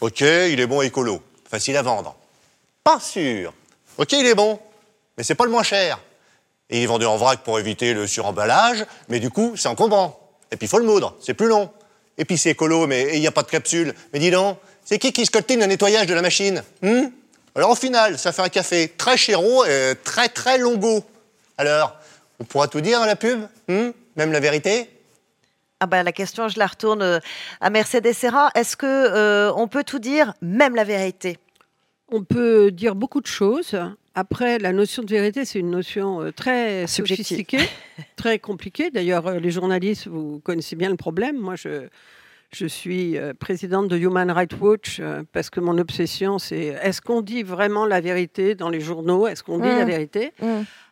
Ok, 0.00 0.20
il 0.20 0.60
est 0.60 0.66
bon 0.66 0.82
écolo, 0.82 1.22
facile 1.48 1.76
à 1.76 1.82
vendre. 1.82 2.16
Pas 2.84 3.00
sûr. 3.00 3.52
Ok, 3.96 4.12
il 4.12 4.26
est 4.26 4.34
bon, 4.34 4.60
mais 5.16 5.24
c'est 5.24 5.34
pas 5.34 5.44
le 5.44 5.50
moins 5.50 5.62
cher. 5.62 5.98
Et 6.70 6.78
il 6.78 6.82
est 6.84 6.86
vendu 6.86 7.06
en 7.06 7.16
vrac 7.16 7.40
pour 7.42 7.58
éviter 7.58 7.94
le 7.94 8.06
suremballage, 8.06 8.84
mais 9.08 9.20
du 9.20 9.30
coup, 9.30 9.54
c'est 9.56 9.68
encombrant. 9.68 10.20
Et 10.52 10.56
puis 10.56 10.66
il 10.66 10.68
faut 10.68 10.78
le 10.78 10.84
moudre, 10.84 11.16
c'est 11.20 11.34
plus 11.34 11.48
long. 11.48 11.70
Et 12.16 12.24
puis 12.24 12.38
c'est 12.38 12.50
écolo, 12.50 12.86
mais 12.86 13.14
il 13.14 13.20
n'y 13.20 13.26
a 13.26 13.32
pas 13.32 13.42
de 13.42 13.50
capsule. 13.50 13.94
Mais 14.12 14.18
dis 14.18 14.30
donc, 14.30 14.58
c'est 14.84 14.98
qui 14.98 15.12
qui 15.12 15.26
scoltine 15.26 15.60
le 15.60 15.66
nettoyage 15.66 16.06
de 16.06 16.14
la 16.14 16.22
machine? 16.22 16.62
Hmm? 16.82 17.06
Alors 17.54 17.70
au 17.70 17.74
final, 17.74 18.18
ça 18.18 18.32
fait 18.32 18.42
un 18.42 18.48
café 18.48 18.94
très 18.96 19.16
chéro 19.16 19.64
et 19.64 19.94
très 20.04 20.28
très 20.28 20.58
longo. 20.58 21.04
Alors, 21.56 21.96
on 22.40 22.44
pourra 22.44 22.68
tout 22.68 22.80
dire 22.80 23.00
dans 23.00 23.06
la 23.06 23.16
pub 23.16 23.40
hmm? 23.68 23.90
Même 24.16 24.32
la 24.32 24.40
vérité? 24.40 24.90
Ah 25.80 25.86
ben, 25.86 26.02
la 26.02 26.10
question, 26.10 26.48
je 26.48 26.58
la 26.58 26.66
retourne 26.66 27.02
euh, 27.02 27.20
à 27.60 27.70
Mercedes 27.70 28.12
Serra. 28.12 28.50
Est-ce 28.56 28.76
que 28.76 28.86
euh, 28.86 29.52
on 29.54 29.68
peut 29.68 29.84
tout 29.84 30.00
dire, 30.00 30.34
même 30.42 30.74
la 30.74 30.82
vérité? 30.82 31.38
On 32.10 32.24
peut 32.24 32.72
dire 32.72 32.96
beaucoup 32.96 33.20
de 33.20 33.28
choses. 33.28 33.78
Après, 34.16 34.58
la 34.58 34.72
notion 34.72 35.04
de 35.04 35.08
vérité, 35.08 35.44
c'est 35.44 35.60
une 35.60 35.70
notion 35.70 36.20
euh, 36.20 36.32
très 36.32 36.88
sophistiquée, 36.88 37.60
très 38.16 38.40
compliquée. 38.40 38.90
D'ailleurs, 38.90 39.38
les 39.38 39.52
journalistes, 39.52 40.08
vous 40.08 40.40
connaissez 40.40 40.74
bien 40.74 40.90
le 40.90 40.96
problème. 40.96 41.36
Moi, 41.36 41.54
je, 41.54 41.86
je 42.50 42.66
suis 42.66 43.16
présidente 43.38 43.88
de 43.88 43.96
Human 43.96 44.30
Rights 44.30 44.58
Watch 44.60 45.00
parce 45.32 45.50
que 45.50 45.60
mon 45.60 45.76
obsession, 45.78 46.38
c'est 46.38 46.78
est-ce 46.82 47.00
qu'on 47.00 47.20
dit 47.20 47.42
vraiment 47.42 47.84
la 47.86 48.00
vérité 48.00 48.54
dans 48.54 48.70
les 48.70 48.80
journaux? 48.80 49.26
Est-ce 49.26 49.42
qu'on 49.42 49.58
dit 49.58 49.68
la 49.68 49.84
mmh. 49.84 49.88
vérité? 49.88 50.32
Mmh. 50.40 50.46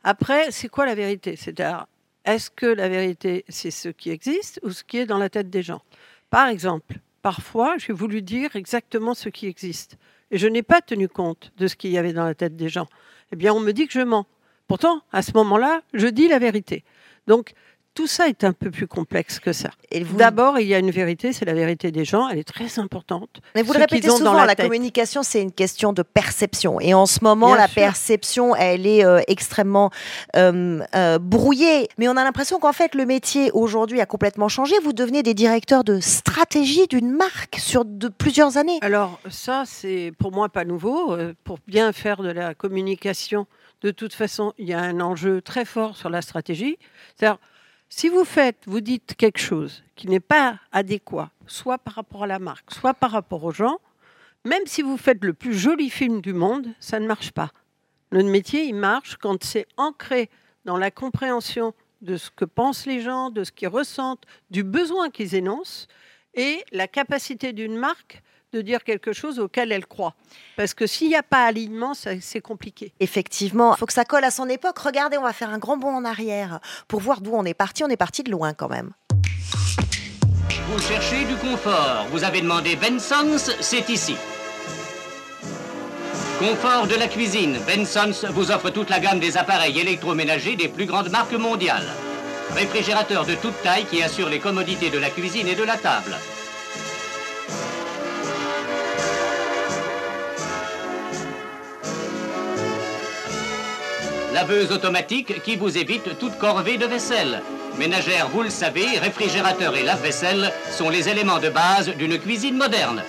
Après, 0.04 0.50
c'est 0.50 0.68
quoi 0.68 0.86
la 0.86 0.94
vérité? 0.94 1.36
C'est-à-dire, 1.36 1.86
est-ce 2.24 2.50
que 2.50 2.66
la 2.66 2.88
vérité, 2.88 3.44
c'est 3.48 3.70
ce 3.70 3.88
qui 3.88 4.10
existe 4.10 4.60
ou 4.62 4.70
ce 4.70 4.84
qui 4.84 4.98
est 4.98 5.06
dans 5.06 5.18
la 5.18 5.30
tête 5.30 5.48
des 5.48 5.62
gens? 5.62 5.80
Par 6.28 6.48
exemple, 6.48 6.98
parfois, 7.22 7.76
j'ai 7.78 7.92
voulu 7.92 8.20
dire 8.20 8.54
exactement 8.56 9.14
ce 9.14 9.28
qui 9.28 9.46
existe 9.46 9.96
et 10.30 10.38
je 10.38 10.48
n'ai 10.48 10.62
pas 10.62 10.80
tenu 10.80 11.08
compte 11.08 11.52
de 11.56 11.68
ce 11.68 11.76
qu'il 11.76 11.90
y 11.90 11.98
avait 11.98 12.12
dans 12.12 12.24
la 12.24 12.34
tête 12.34 12.56
des 12.56 12.68
gens. 12.68 12.88
Eh 13.32 13.36
bien, 13.36 13.54
on 13.54 13.60
me 13.60 13.72
dit 13.72 13.86
que 13.86 13.92
je 13.92 14.00
mens. 14.00 14.26
Pourtant, 14.68 15.00
à 15.12 15.22
ce 15.22 15.32
moment-là, 15.34 15.82
je 15.94 16.08
dis 16.08 16.28
la 16.28 16.38
vérité. 16.38 16.84
Donc, 17.26 17.52
tout 17.96 18.06
ça 18.06 18.28
est 18.28 18.44
un 18.44 18.52
peu 18.52 18.70
plus 18.70 18.86
complexe 18.86 19.40
que 19.40 19.54
ça. 19.54 19.70
D'abord, 20.18 20.60
il 20.60 20.68
y 20.68 20.74
a 20.74 20.78
une 20.78 20.90
vérité, 20.90 21.32
c'est 21.32 21.46
la 21.46 21.54
vérité 21.54 21.90
des 21.90 22.04
gens, 22.04 22.28
elle 22.28 22.38
est 22.38 22.44
très 22.44 22.78
importante. 22.78 23.40
Mais 23.54 23.62
vous 23.62 23.72
le 23.72 23.78
répétez 23.78 24.10
souvent, 24.10 24.44
la, 24.44 24.54
communication, 24.54 25.22
c'est 25.22 25.40
une 25.40 25.50
question 25.50 25.94
de 25.94 26.02
perception. 26.02 26.78
Et 26.78 26.92
en 26.92 27.06
ce 27.06 27.20
moment, 27.24 27.54
la 27.54 27.68
perception, 27.68 28.54
elle 28.54 28.86
est 28.86 29.02
euh, 29.02 29.22
extrêmement 29.28 29.90
euh, 30.36 30.80
euh, 30.94 31.18
brouillée. 31.18 31.88
Mais 31.96 32.06
on 32.06 32.18
a 32.18 32.22
l'impression 32.24 32.58
qu'en 32.58 32.74
fait, 32.74 32.94
le 32.94 33.06
métier 33.06 33.50
aujourd'hui 33.52 34.02
a 34.02 34.06
complètement 34.06 34.48
changé. 34.48 34.74
Vous 34.84 34.92
devenez 34.92 35.22
des 35.22 35.34
directeurs 35.34 35.82
de 35.82 35.98
stratégie 35.98 36.86
d'une 36.88 37.10
marque 37.10 37.56
sur 37.58 37.86
de 37.86 38.08
plusieurs 38.08 38.58
années. 38.58 38.78
Alors 38.82 39.18
ça, 39.30 39.62
c'est 39.64 40.12
pour 40.18 40.32
moi 40.32 40.50
pas 40.50 40.66
nouveau. 40.66 41.16
Pour 41.44 41.60
bien 41.66 41.94
faire 41.94 42.22
de 42.22 42.30
la 42.30 42.52
communication, 42.52 43.46
de 43.80 43.90
toute 43.90 44.12
façon, 44.12 44.52
il 44.58 44.68
y 44.68 44.74
a 44.74 44.80
un 44.80 45.00
enjeu 45.00 45.40
très 45.40 45.64
fort 45.64 45.96
sur 45.96 46.10
la 46.10 46.20
stratégie. 46.20 46.76
C'est-à-dire, 47.16 47.38
si 47.88 48.08
vous 48.08 48.24
faites, 48.24 48.58
vous 48.66 48.80
dites 48.80 49.14
quelque 49.16 49.38
chose 49.38 49.82
qui 49.94 50.08
n'est 50.08 50.20
pas 50.20 50.58
adéquat, 50.72 51.30
soit 51.46 51.78
par 51.78 51.94
rapport 51.94 52.24
à 52.24 52.26
la 52.26 52.38
marque, 52.38 52.72
soit 52.72 52.94
par 52.94 53.10
rapport 53.10 53.44
aux 53.44 53.52
gens, 53.52 53.78
Même 54.46 54.66
si 54.66 54.80
vous 54.80 54.96
faites 54.96 55.24
le 55.24 55.32
plus 55.32 55.54
joli 55.54 55.90
film 55.90 56.20
du 56.20 56.32
monde, 56.32 56.68
ça 56.78 57.00
ne 57.00 57.06
marche 57.08 57.32
pas. 57.32 57.50
Notre 58.12 58.28
métier, 58.28 58.62
il 58.62 58.76
marche 58.76 59.16
quand 59.16 59.42
c'est 59.42 59.66
ancré 59.76 60.30
dans 60.64 60.76
la 60.76 60.92
compréhension 60.92 61.74
de 62.00 62.16
ce 62.16 62.30
que 62.30 62.44
pensent 62.44 62.86
les 62.86 63.00
gens, 63.00 63.30
de 63.30 63.42
ce 63.42 63.50
qu'ils 63.50 63.66
ressentent, 63.66 64.24
du 64.50 64.62
besoin 64.62 65.10
qu'ils 65.10 65.34
énoncent, 65.34 65.88
et 66.34 66.64
la 66.70 66.86
capacité 66.86 67.52
d'une 67.52 67.76
marque 67.76 68.22
de 68.56 68.62
dire 68.62 68.82
quelque 68.84 69.12
chose 69.12 69.38
auquel 69.38 69.70
elle 69.70 69.86
croit. 69.86 70.14
Parce 70.56 70.72
que 70.74 70.86
s'il 70.86 71.08
n'y 71.08 71.16
a 71.16 71.22
pas 71.22 71.44
alignement, 71.44 71.92
c'est 71.94 72.40
compliqué. 72.40 72.92
Effectivement, 73.00 73.74
il 73.74 73.78
faut 73.78 73.86
que 73.86 73.92
ça 73.92 74.04
colle 74.04 74.24
à 74.24 74.30
son 74.30 74.48
époque. 74.48 74.78
Regardez, 74.78 75.18
on 75.18 75.22
va 75.22 75.32
faire 75.32 75.50
un 75.50 75.58
grand 75.58 75.76
bond 75.76 75.94
en 75.94 76.04
arrière 76.04 76.60
pour 76.88 77.00
voir 77.00 77.20
d'où 77.20 77.32
on 77.34 77.44
est 77.44 77.54
parti. 77.54 77.84
On 77.84 77.88
est 77.88 77.96
parti 77.96 78.22
de 78.22 78.30
loin 78.30 78.54
quand 78.54 78.68
même. 78.68 78.92
Vous 80.68 80.80
cherchez 80.80 81.24
du 81.24 81.36
confort. 81.36 82.06
Vous 82.10 82.24
avez 82.24 82.40
demandé 82.40 82.76
Benson's, 82.76 83.52
c'est 83.60 83.88
ici. 83.88 84.16
Confort 86.38 86.86
de 86.86 86.96
la 86.96 87.08
cuisine, 87.08 87.58
Benson's 87.66 88.24
vous 88.26 88.50
offre 88.50 88.70
toute 88.70 88.90
la 88.90 89.00
gamme 89.00 89.20
des 89.20 89.36
appareils 89.36 89.78
électroménagers 89.78 90.56
des 90.56 90.68
plus 90.68 90.86
grandes 90.86 91.10
marques 91.10 91.32
mondiales. 91.32 91.88
Réfrigérateur 92.54 93.24
de 93.24 93.34
toute 93.34 93.60
taille 93.62 93.86
qui 93.86 94.02
assure 94.02 94.28
les 94.28 94.38
commodités 94.38 94.90
de 94.90 94.98
la 94.98 95.10
cuisine 95.10 95.48
et 95.48 95.54
de 95.54 95.64
la 95.64 95.76
table. 95.76 96.14
Laveuse 104.36 104.70
automatique 104.70 105.42
qui 105.44 105.56
vous 105.56 105.78
évite 105.78 106.18
toute 106.18 106.36
corvée 106.36 106.76
de 106.76 106.84
vaisselle. 106.84 107.42
Ménagère, 107.78 108.28
vous 108.28 108.42
le 108.42 108.50
savez, 108.50 108.98
réfrigérateur 108.98 109.74
et 109.74 109.82
lave-vaisselle 109.82 110.52
sont 110.70 110.90
les 110.90 111.08
éléments 111.08 111.38
de 111.38 111.48
base 111.48 111.88
d'une 111.96 112.18
cuisine 112.18 112.58
moderne. 112.58 113.02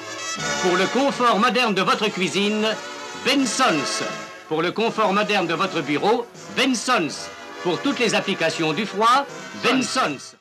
Pour 0.62 0.77
le 0.77 0.86
confort 0.86 1.38
moderne 1.38 1.74
de 1.74 1.81
votre 1.81 2.07
cuisine, 2.07 2.65
Benson's. 3.25 4.03
Pour 4.48 4.62
le 4.62 4.72
confort 4.72 5.12
moderne 5.12 5.48
de 5.48 5.53
votre 5.53 5.81
bureau, 5.81 6.25
Benson's. 6.55 7.27
Pour 7.62 7.81
toutes 7.81 8.00
les 8.00 8.15
applications 8.15 8.72
du 8.72 8.86
froid, 8.86 9.25
Benson's. 9.65 10.37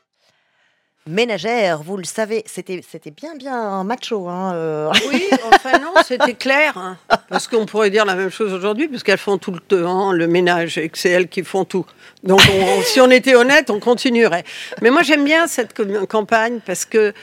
Ménagère, 1.08 1.84
vous 1.84 1.96
le 1.96 2.04
savez, 2.04 2.42
c'était 2.46 2.82
bien 3.16 3.36
bien 3.36 3.84
macho. 3.84 4.28
Hein, 4.28 4.54
euh. 4.54 4.90
Oui, 5.08 5.22
enfin 5.52 5.78
non, 5.78 5.92
c'était 6.04 6.34
clair. 6.38 6.76
Hein. 6.76 6.98
parce 7.28 7.46
qu'on 7.46 7.64
pourrait 7.64 7.90
dire 7.90 8.04
la 8.04 8.16
même 8.16 8.30
chose 8.30 8.52
aujourd'hui, 8.52 8.88
puisqu'elles 8.88 9.18
font 9.18 9.38
tout 9.38 9.52
le 9.52 9.60
temps 9.60 10.10
le 10.10 10.26
ménage 10.26 10.78
et 10.78 10.88
que 10.88 10.98
c'est 10.98 11.10
elles 11.10 11.28
qui 11.28 11.44
font 11.44 11.64
tout. 11.64 11.86
Donc 12.24 12.40
si 12.82 13.00
on 13.00 13.10
était 13.10 13.36
honnête, 13.36 13.70
on 13.70 13.78
continuerait. 13.78 14.42
Mais 14.82 14.90
moi 14.90 15.02
j'aime 15.02 15.24
bien 15.24 15.46
cette 15.46 15.74
campagne 16.08 16.58
parce 16.66 16.84
que 16.84 17.14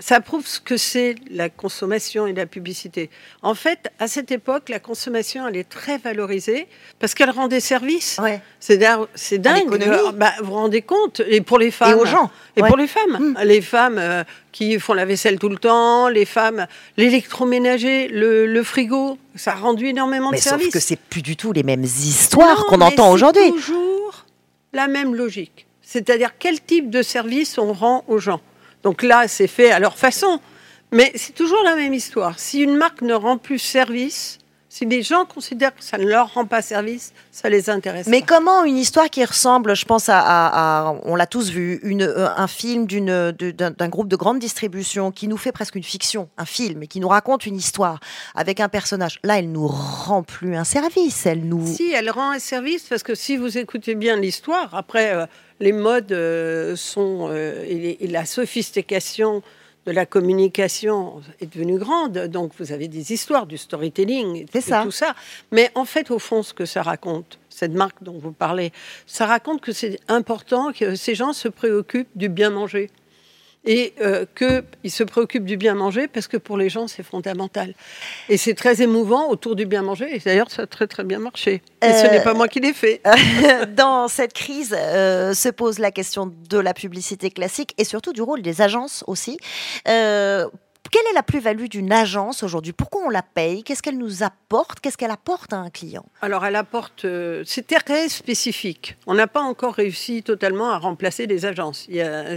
ça 0.00 0.20
prouve 0.20 0.46
ce 0.46 0.60
que 0.60 0.76
c'est 0.76 1.14
la 1.30 1.50
consommation 1.50 2.26
et 2.26 2.32
la 2.32 2.46
publicité. 2.46 3.10
En 3.42 3.54
fait, 3.54 3.90
à 3.98 4.08
cette 4.08 4.32
époque, 4.32 4.70
la 4.70 4.80
consommation, 4.80 5.46
elle 5.46 5.56
est 5.56 5.68
très 5.68 5.98
valorisée 5.98 6.66
parce 6.98 7.14
qu'elle 7.14 7.30
rend 7.30 7.48
des 7.48 7.60
services. 7.60 8.18
C'est 8.58 8.78
dingue. 9.38 9.68
Bah, 10.14 10.32
vous 10.40 10.46
vous 10.46 10.54
rendez 10.54 10.82
compte 10.82 11.20
Et 11.28 11.42
pour 11.42 11.58
les 11.58 11.70
femmes. 11.70 11.90
Et 11.90 11.94
aux 11.94 12.06
gens. 12.06 12.30
Et 12.56 12.62
pour 12.62 12.76
les 12.76 12.86
femmes. 12.86 13.18
Hmm. 13.18 13.38
Les 13.44 13.60
femmes 13.60 13.98
euh, 13.98 14.24
qui 14.52 14.78
font 14.80 14.94
la 14.94 15.04
vaisselle 15.04 15.38
tout 15.38 15.50
le 15.50 15.58
temps, 15.58 16.08
les 16.08 16.24
femmes, 16.24 16.66
l'électroménager, 16.96 18.08
le, 18.08 18.62
frigo, 18.62 19.18
ça 19.34 19.52
a 19.52 19.56
rendu 19.56 19.86
énormément 19.86 20.30
de 20.30 20.36
services. 20.36 20.66
Sauf 20.66 20.72
que 20.72 20.80
c'est 20.80 20.98
plus 20.98 21.22
du 21.22 21.36
tout 21.36 21.52
les 21.52 21.62
mêmes 21.62 21.84
histoires 21.84 22.64
qu'on 22.66 22.80
entend 22.80 23.12
aujourd'hui. 23.12 23.42
C'est 23.44 23.52
toujours 23.52 24.24
la 24.72 24.88
même 24.88 25.14
logique. 25.14 25.66
C'est-à-dire 25.82 26.30
quel 26.38 26.60
type 26.60 26.88
de 26.88 27.02
service 27.02 27.58
on 27.58 27.72
rend 27.72 28.04
aux 28.06 28.18
gens? 28.18 28.40
Donc 28.82 29.02
là, 29.02 29.28
c'est 29.28 29.46
fait 29.46 29.70
à 29.70 29.78
leur 29.78 29.96
façon. 29.98 30.40
Mais 30.92 31.12
c'est 31.14 31.34
toujours 31.34 31.62
la 31.64 31.76
même 31.76 31.94
histoire. 31.94 32.38
Si 32.38 32.60
une 32.60 32.76
marque 32.76 33.02
ne 33.02 33.14
rend 33.14 33.38
plus 33.38 33.58
service, 33.58 34.38
si 34.72 34.86
les 34.86 35.02
gens 35.02 35.24
considèrent 35.24 35.74
que 35.74 35.82
ça 35.82 35.98
ne 35.98 36.06
leur 36.06 36.32
rend 36.34 36.46
pas 36.46 36.62
service, 36.62 37.12
ça 37.32 37.48
les 37.48 37.68
intéresse. 37.68 38.06
Mais 38.06 38.22
comment 38.22 38.64
une 38.64 38.76
histoire 38.76 39.10
qui 39.10 39.24
ressemble, 39.24 39.74
je 39.74 39.84
pense 39.84 40.04
à, 40.08 40.94
on 41.04 41.16
l'a 41.16 41.26
tous 41.26 41.50
vu, 41.50 41.80
une, 41.82 42.02
euh, 42.02 42.28
un 42.36 42.46
film 42.46 42.86
d'un 42.86 43.88
groupe 43.88 44.06
de 44.06 44.14
grande 44.14 44.38
distribution 44.38 45.10
qui 45.10 45.26
nous 45.26 45.36
fait 45.36 45.50
presque 45.50 45.74
une 45.74 45.82
fiction, 45.82 46.28
un 46.38 46.44
film, 46.44 46.84
et 46.84 46.86
qui 46.86 47.00
nous 47.00 47.08
raconte 47.08 47.46
une 47.46 47.56
histoire 47.56 47.98
avec 48.36 48.60
un 48.60 48.68
personnage. 48.68 49.18
Là, 49.24 49.40
elle 49.40 49.50
nous 49.50 49.66
rend 49.66 50.22
plus 50.22 50.54
un 50.54 50.64
service, 50.64 51.26
elle 51.26 51.42
nous. 51.42 51.66
Si, 51.66 51.90
elle 51.92 52.10
rend 52.10 52.30
un 52.30 52.38
service 52.38 52.84
parce 52.84 53.02
que 53.02 53.16
si 53.16 53.36
vous 53.36 53.58
écoutez 53.58 53.94
bien 53.94 54.16
l'histoire, 54.16 54.74
après. 54.74 55.14
Euh, 55.14 55.26
les 55.60 55.72
modes 55.72 56.12
euh, 56.12 56.74
sont 56.74 57.28
euh, 57.30 57.64
et, 57.68 58.06
la 58.06 58.24
sophistication 58.24 59.42
de 59.86 59.92
la 59.92 60.04
communication 60.06 61.22
est 61.40 61.52
devenue 61.54 61.78
grande. 61.78 62.18
Donc 62.28 62.52
vous 62.58 62.72
avez 62.72 62.88
des 62.88 63.12
histoires, 63.12 63.46
du 63.46 63.56
storytelling, 63.56 64.46
et 64.52 64.60
ça. 64.60 64.82
tout 64.82 64.90
ça. 64.90 65.14
Mais 65.52 65.70
en 65.74 65.84
fait, 65.84 66.10
au 66.10 66.18
fond, 66.18 66.42
ce 66.42 66.52
que 66.52 66.66
ça 66.66 66.82
raconte, 66.82 67.38
cette 67.48 67.72
marque 67.72 68.02
dont 68.02 68.18
vous 68.18 68.32
parlez, 68.32 68.72
ça 69.06 69.26
raconte 69.26 69.60
que 69.60 69.72
c'est 69.72 69.98
important 70.08 70.72
que 70.72 70.94
ces 70.96 71.14
gens 71.14 71.32
se 71.32 71.48
préoccupent 71.48 72.10
du 72.14 72.28
bien 72.28 72.50
manger 72.50 72.90
et 73.64 73.94
euh, 74.00 74.24
qu'ils 74.36 74.90
se 74.90 75.04
préoccupent 75.04 75.44
du 75.44 75.56
bien 75.56 75.74
manger 75.74 76.08
parce 76.08 76.28
que 76.28 76.36
pour 76.36 76.56
les 76.56 76.68
gens, 76.68 76.88
c'est 76.88 77.02
fondamental. 77.02 77.74
Et 78.28 78.36
c'est 78.36 78.54
très 78.54 78.82
émouvant 78.82 79.28
autour 79.28 79.56
du 79.56 79.66
bien 79.66 79.82
manger. 79.82 80.14
Et 80.14 80.18
d'ailleurs, 80.18 80.50
ça 80.50 80.62
a 80.62 80.66
très 80.66 80.86
très 80.86 81.04
bien 81.04 81.18
marché. 81.18 81.62
Et 81.82 81.92
ce 81.92 82.10
n'est 82.10 82.22
pas 82.22 82.34
moi 82.34 82.48
qui 82.48 82.60
l'ai 82.60 82.72
fait. 82.72 83.02
Dans 83.76 84.08
cette 84.08 84.32
crise 84.32 84.74
euh, 84.76 85.34
se 85.34 85.48
pose 85.48 85.78
la 85.78 85.90
question 85.90 86.32
de 86.48 86.58
la 86.58 86.74
publicité 86.74 87.30
classique 87.30 87.74
et 87.78 87.84
surtout 87.84 88.12
du 88.12 88.22
rôle 88.22 88.42
des 88.42 88.62
agences 88.62 89.04
aussi. 89.06 89.38
Quelle 90.90 91.06
est 91.10 91.14
la 91.14 91.22
plus-value 91.22 91.66
d'une 91.66 91.92
agence 91.92 92.42
aujourd'hui? 92.42 92.72
Pourquoi 92.72 93.02
on 93.06 93.10
la 93.10 93.22
paye? 93.22 93.62
Qu'est-ce 93.62 93.80
qu'elle 93.80 93.98
nous 93.98 94.24
apporte? 94.24 94.80
Qu'est-ce 94.80 94.98
qu'elle 94.98 95.12
apporte 95.12 95.52
à 95.52 95.58
un 95.58 95.70
client? 95.70 96.04
Alors, 96.20 96.44
elle 96.44 96.56
apporte. 96.56 97.04
Euh, 97.04 97.44
c'est 97.46 97.66
très 97.66 98.08
spécifique. 98.08 98.96
On 99.06 99.14
n'a 99.14 99.28
pas 99.28 99.40
encore 99.40 99.74
réussi 99.74 100.24
totalement 100.24 100.70
à 100.70 100.78
remplacer 100.78 101.26
les 101.26 101.46
agences. 101.46 101.86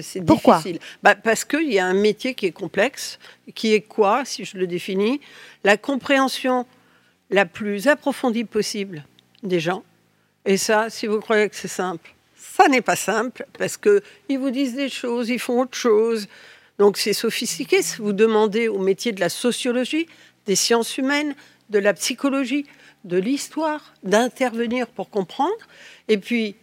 C'est 0.02 0.24
difficile. 0.24 0.78
Bah, 1.02 1.16
parce 1.16 1.46
qu'il 1.46 1.74
y 1.74 1.80
a 1.80 1.86
un 1.86 1.96
métier 1.96 2.36
qui 2.36 2.46
est 2.46 2.52
complexe, 2.52 3.18
qui 3.56 3.74
est 3.74 3.82
quoi, 3.82 4.24
si 4.24 4.46
je 4.46 4.58
le 4.58 4.68
définis? 4.68 5.20
La 5.64 5.78
compréhension 5.78 6.68
la 7.32 7.48
plus 7.48 7.88
approfondie 7.88 8.44
possible 8.44 9.04
des 9.42 9.60
gens. 9.60 9.84
Et 10.46 10.58
ça, 10.58 10.92
si 10.92 11.08
vous 11.08 11.20
croyez 11.20 11.50
que 11.50 11.56
c'est 11.56 11.68
simple, 11.68 12.14
ça 12.36 12.68
n'est 12.68 12.82
pas 12.82 12.98
simple 12.98 13.48
parce 13.58 13.78
qu'ils 13.78 14.38
vous 14.38 14.52
disent 14.52 14.76
des 14.76 14.90
choses, 14.90 15.30
ils 15.30 15.40
font 15.40 15.62
autre 15.62 15.78
chose. 15.78 16.28
Donc 16.80 16.98
c'est 16.98 17.14
sophistiqué. 17.14 17.80
Vous 18.00 18.14
demandez 18.14 18.68
au 18.68 18.80
métier 18.80 19.12
de 19.12 19.20
la 19.20 19.30
sociologie, 19.30 20.08
des 20.46 20.56
sciences 20.56 20.98
humaines, 20.98 21.36
de 21.70 21.80
la 21.80 21.94
psychologie, 21.94 22.66
de 23.04 23.18
l'histoire, 23.18 23.94
d'intervenir 24.04 24.88
pour 24.88 25.10
comprendre. 25.10 25.56
Et 26.08 26.18
puis, 26.18 26.56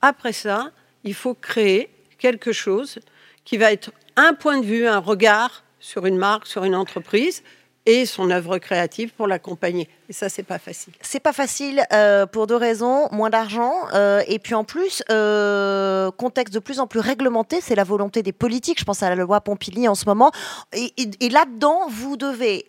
après 0.00 0.32
ça, 0.32 0.72
il 1.04 1.14
faut 1.14 1.34
créer 1.34 1.90
quelque 2.18 2.52
chose 2.52 2.98
qui 3.44 3.56
va 3.56 3.72
être 3.72 3.92
un 4.16 4.34
point 4.34 4.58
de 4.58 4.66
vue, 4.66 4.86
un 4.86 4.98
regard 4.98 5.64
sur 5.80 6.06
une 6.06 6.16
marque, 6.16 6.46
sur 6.46 6.64
une 6.64 6.74
entreprise, 6.74 7.42
et 7.88 8.04
son 8.04 8.30
œuvre 8.30 8.58
créative 8.58 9.12
pour 9.16 9.26
l'accompagner. 9.26 9.88
Et 10.10 10.12
ça, 10.12 10.28
c'est 10.28 10.42
pas 10.42 10.58
facile. 10.58 10.92
C'est 11.00 11.20
pas 11.20 11.32
facile 11.32 11.82
euh, 11.92 12.26
pour 12.26 12.46
deux 12.46 12.54
raisons 12.54 13.08
moins 13.12 13.30
d'argent 13.30 13.72
euh, 13.94 14.22
et 14.28 14.38
puis 14.38 14.54
en 14.54 14.62
plus 14.62 15.02
euh, 15.10 16.10
contexte 16.10 16.52
de 16.52 16.58
plus 16.58 16.80
en 16.80 16.86
plus 16.86 17.00
réglementé. 17.00 17.60
C'est 17.62 17.74
la 17.74 17.84
volonté 17.84 18.22
des 18.22 18.32
politiques. 18.32 18.78
Je 18.78 18.84
pense 18.84 19.02
à 19.02 19.08
la 19.08 19.14
loi 19.14 19.40
Pompili 19.40 19.88
en 19.88 19.94
ce 19.94 20.04
moment. 20.04 20.32
Et, 20.74 21.28
là-dedans, 21.30 21.88
vous 21.88 22.18
devez 22.18 22.66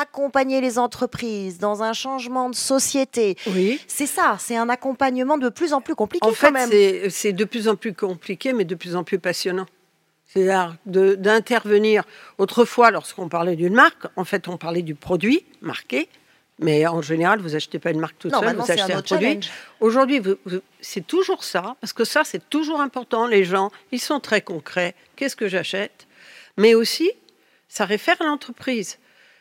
accompagner 0.00 0.62
les 0.62 0.78
entreprises 0.78 1.58
dans 1.58 1.82
un 1.82 1.92
changement 1.92 2.48
de 2.48 2.54
société. 2.54 3.36
Oui. 3.48 3.78
C'est 3.86 4.06
ça, 4.06 4.38
c'est 4.40 4.56
un 4.56 4.70
accompagnement 4.70 5.36
de 5.36 5.50
plus 5.50 5.74
en 5.74 5.82
plus 5.82 5.94
compliqué. 5.94 6.26
En 6.26 6.32
fait, 6.32 7.10
c'est 7.10 7.34
de 7.34 7.44
plus 7.44 7.68
en 7.68 7.76
plus 7.76 7.92
compliqué, 7.92 8.54
mais 8.54 8.64
de 8.64 8.74
plus 8.74 8.96
en 8.96 9.04
plus 9.04 9.18
passionnant. 9.18 9.66
C'est-à-dire 10.36 10.76
d'intervenir. 10.86 12.04
Autrefois, 12.38 12.90
lorsqu'on 12.90 13.28
parlait 13.28 13.56
d'une 13.56 13.74
marque, 13.74 14.06
en 14.16 14.24
fait, 14.24 14.48
on 14.48 14.56
parlait 14.56 14.82
du 14.82 14.94
produit 14.94 15.44
marqué. 15.60 16.08
Mais 16.58 16.86
en 16.86 17.02
général, 17.02 17.40
vous 17.40 17.54
achetez 17.54 17.78
pas 17.78 17.90
une 17.90 18.00
marque 18.00 18.18
toute 18.18 18.34
seule, 18.34 18.56
vous 18.56 18.70
achetez 18.70 18.92
un, 18.94 19.02
produit. 19.02 19.40
Aujourd'hui, 19.80 20.22
c'est 20.80 21.06
toujours 21.06 21.44
ça, 21.44 21.76
parce 21.82 21.92
que 21.92 22.04
ça, 22.04 22.22
c'est 22.24 22.48
toujours 22.48 22.80
important. 22.80 23.26
Les 23.26 23.44
gens, 23.44 23.70
ils 23.92 24.00
sont 24.00 24.20
très 24.20 24.40
concrets. 24.40 24.94
Qu'est-ce 25.16 25.36
que 25.36 25.48
j'achète? 25.48 26.06
Mais 26.56 26.74
aussi, 26.74 27.10
ça 27.68 27.84
réfère 27.84 28.16
à 28.22 28.24
l'entreprise. 28.24 28.98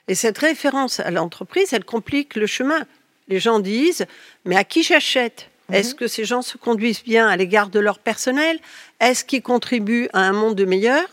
Et 0.10 0.16
cette 0.16 0.38
référence 0.38 1.00
à 1.00 1.10
l'entreprise, 1.10 1.72
elle 1.72 1.86
complique 1.86 2.36
le 2.36 2.48
chemin. 2.48 2.86
Les 3.30 3.40
gens 3.40 3.60
disent, 3.60 4.06
mais 4.44 4.58
à 4.58 4.66
qui 4.66 4.84
j'achète? 4.84 5.50
Est-ce 5.72 5.92
mhm. 5.92 5.96
que 5.96 6.08
ces 6.08 6.26
gens 6.26 6.42
se 6.42 6.58
conduisent 6.58 7.04
bien 7.04 7.28
à 7.28 7.36
l'égard 7.36 7.70
de 7.70 7.80
leur 7.80 8.00
personnel? 8.00 8.60
Est-ce 9.00 9.26
qu'ils 9.26 9.42
contribuent 9.42 10.10
à 10.14 10.20
un 10.20 10.32
monde 10.32 10.60
meilleur 10.66 11.06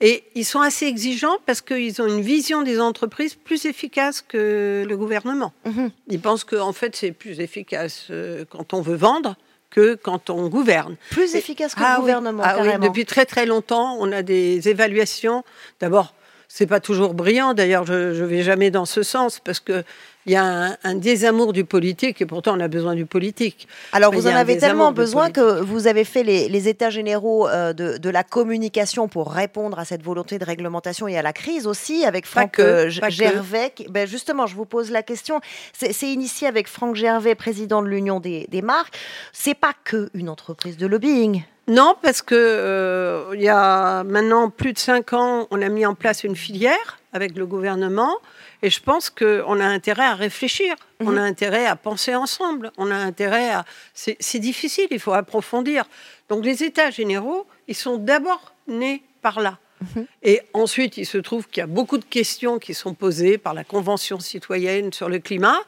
Et 0.00 0.24
ils 0.34 0.44
sont 0.44 0.60
assez 0.60 0.86
exigeants 0.86 1.36
parce 1.46 1.60
qu'ils 1.60 2.00
ont 2.00 2.06
une 2.06 2.22
vision 2.22 2.62
des 2.62 2.80
entreprises 2.80 3.34
plus 3.34 3.66
efficace 3.66 4.22
que 4.22 4.84
le 4.88 4.96
gouvernement. 4.96 5.52
Mhm. 5.66 5.90
Ils 6.08 6.20
pensent 6.20 6.44
qu'en 6.44 6.72
fait, 6.72 6.96
c'est 6.96 7.12
plus 7.12 7.40
efficace 7.40 8.06
euh, 8.10 8.44
quand 8.48 8.72
on 8.74 8.80
veut 8.80 8.96
vendre 8.96 9.36
que 9.70 9.94
quand 9.94 10.30
on 10.30 10.48
gouverne. 10.48 10.96
Plus 11.10 11.34
efficace 11.34 11.74
que 11.74 11.80
le 11.80 11.86
ah 11.86 11.96
gouvernement, 11.98 12.42
ah 12.44 12.78
Depuis 12.78 13.06
très 13.06 13.24
très 13.24 13.46
longtemps, 13.46 13.96
on 13.98 14.12
a 14.12 14.22
des 14.22 14.68
évaluations. 14.68 15.44
D'abord, 15.80 16.14
c'est 16.54 16.66
pas 16.66 16.80
toujours 16.80 17.14
brillant. 17.14 17.54
D'ailleurs, 17.54 17.86
je 17.86 17.94
ne 17.94 18.26
vais 18.26 18.42
jamais 18.42 18.70
dans 18.70 18.84
ce 18.84 19.02
sens 19.02 19.40
parce 19.42 19.58
que 19.58 19.82
il 20.26 20.32
y 20.32 20.36
a 20.36 20.76
un, 20.84 20.94
désamour 20.94 21.54
du 21.54 21.64
politique 21.64 22.20
et 22.20 22.26
pourtant 22.26 22.56
on 22.56 22.60
a 22.60 22.68
besoin 22.68 22.94
du 22.94 23.06
politique. 23.06 23.66
Alors 23.92 24.12
vous 24.12 24.26
en 24.26 24.34
avez 24.36 24.58
tellement 24.58 24.92
besoin 24.92 25.30
que 25.30 25.62
vous 25.62 25.86
avez 25.86 26.04
fait 26.04 26.22
les, 26.22 26.68
états 26.68 26.90
généraux 26.90 27.48
euh, 27.48 27.72
de, 27.72 28.10
la 28.10 28.22
communication 28.22 29.08
pour 29.08 29.32
répondre 29.32 29.78
à 29.78 29.86
cette 29.86 30.02
volonté 30.02 30.38
de 30.38 30.44
réglementation 30.44 31.08
et 31.08 31.16
à 31.16 31.22
la 31.22 31.32
crise 31.32 31.66
aussi 31.66 32.04
avec 32.04 32.26
Franck 32.26 32.58
euh, 32.58 32.90
Gervais. 32.90 33.72
Ben 33.88 34.06
justement, 34.06 34.46
je 34.46 34.54
vous 34.54 34.66
pose 34.66 34.90
la 34.90 35.02
question. 35.02 35.40
C'est 35.72 36.12
initié 36.12 36.46
avec 36.46 36.68
Franck 36.68 36.96
Gervais, 36.96 37.34
président 37.34 37.82
de 37.82 37.88
l'Union 37.88 38.20
des, 38.20 38.46
des 38.50 38.62
marques. 38.62 38.96
C'est 39.32 39.54
pas 39.54 39.72
que 39.84 40.10
une 40.12 40.28
entreprise 40.28 40.76
de 40.76 40.86
lobbying. 40.86 41.44
Non, 41.72 41.96
parce 42.02 42.20
que 42.20 42.34
euh, 42.36 43.30
il 43.34 43.40
y 43.40 43.48
a 43.48 44.04
maintenant 44.04 44.50
plus 44.50 44.74
de 44.74 44.78
cinq 44.78 45.14
ans, 45.14 45.46
on 45.50 45.62
a 45.62 45.70
mis 45.70 45.86
en 45.86 45.94
place 45.94 46.22
une 46.22 46.36
filière 46.36 46.98
avec 47.14 47.34
le 47.34 47.46
gouvernement, 47.46 48.18
et 48.62 48.68
je 48.68 48.78
pense 48.80 49.08
qu'on 49.08 49.58
a 49.58 49.64
intérêt 49.64 50.04
à 50.04 50.14
réfléchir, 50.14 50.74
on 51.00 51.16
a 51.16 51.20
mhm. 51.20 51.32
intérêt 51.32 51.64
à 51.64 51.74
penser 51.74 52.14
ensemble, 52.14 52.72
on 52.76 52.90
a 52.90 52.94
intérêt 52.94 53.50
à. 53.50 53.64
C'est 53.94 54.38
difficile, 54.38 54.86
il 54.90 55.00
faut 55.00 55.14
approfondir. 55.14 55.84
Donc 56.28 56.44
les 56.44 56.62
États 56.62 56.90
généraux, 56.90 57.46
ils 57.68 57.74
sont 57.74 57.96
d'abord 57.96 58.54
nés 58.68 59.02
par 59.22 59.40
là. 59.40 59.58
Mhm. 59.80 60.06
Et 60.22 60.42
ensuite, 60.52 60.98
il 60.98 61.06
se 61.06 61.16
trouve 61.16 61.48
qu'il 61.48 61.62
y 61.62 61.64
a 61.64 61.66
beaucoup 61.66 61.96
de 61.96 62.04
questions 62.04 62.58
qui 62.58 62.74
sont 62.74 62.92
posées 62.92 63.38
par 63.38 63.54
la 63.54 63.64
Convention 63.64 64.20
citoyenne 64.20 64.92
sur 64.92 65.08
le 65.08 65.20
climat 65.20 65.58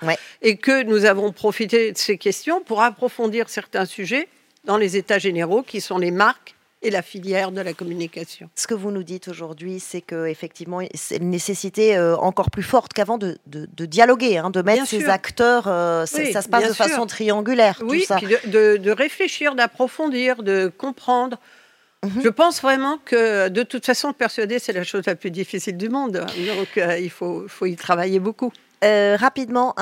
et 0.43 0.59
que 0.59 0.83
nous 0.83 1.07
avons 1.07 1.33
profité 1.33 1.93
de 1.93 1.99
ces 1.99 2.19
questions 2.19 2.61
pour 2.61 2.83
approfondir 2.83 3.49
certains 3.49 3.87
sujets 3.87 4.29
dans 4.65 4.77
les 4.77 4.97
États 4.97 5.19
généraux, 5.19 5.63
qui 5.63 5.81
sont 5.81 5.99
les 5.99 6.11
marques 6.11 6.55
et 6.85 6.91
la 6.91 7.03
filière 7.03 7.51
de 7.51 7.61
la 7.61 7.73
communication. 7.73 8.51
Ce 8.55 8.67
que 8.67 8.75
vous 8.75 8.91
nous 8.91 9.03
dites 9.03 9.29
aujourd'hui, 9.29 9.81
c'est 9.81 10.03
qu'effectivement, 10.03 10.81
c'est 10.95 11.17
une 11.17 11.31
nécessité 11.31 11.97
euh, 11.97 12.17
encore 12.17 12.51
plus 12.51 12.63
forte 12.63 12.93
qu'avant 12.93 13.17
de, 13.17 13.39
de, 13.47 13.87
dialoguer, 13.87 14.37
hein, 14.37 14.51
de 14.51 14.61
mettre 14.61 14.87
ces 14.87 15.07
acteurs. 15.09 15.67
Euh, 15.67 16.05
ça 16.05 16.43
se 16.43 16.49
passe 16.49 16.69
de 16.69 16.75
façon 16.75 17.07
triangulaire. 17.07 17.81
Oui, 17.83 18.01
tout 18.01 18.07
ça. 18.07 18.19
De, 18.21 18.77
de, 18.77 18.91
réfléchir, 18.91 19.55
d'approfondir, 19.55 20.43
de 20.43 20.71
comprendre. 20.77 21.39
Mhm. 22.05 22.23
Je 22.23 22.29
pense 22.29 22.61
vraiment 22.61 22.99
que 23.03 23.49
de 23.49 23.63
toute 23.63 23.87
façon, 23.87 24.13
persuader, 24.13 24.59
c'est 24.59 24.75
la 24.75 24.85
chose 24.85 25.05
la 25.07 25.15
plus 25.15 25.31
difficile 25.31 25.79
du 25.79 25.89
monde. 25.89 26.13
Donc, 26.13 26.77
euh, 26.77 26.99
il 26.99 27.11
faut, 27.11 27.47
faut 27.49 27.65
y 27.65 27.77
travailler 27.77 28.21
beaucoup. 28.21 28.53
Euh, 28.83 29.17
rapidement, 29.19 29.75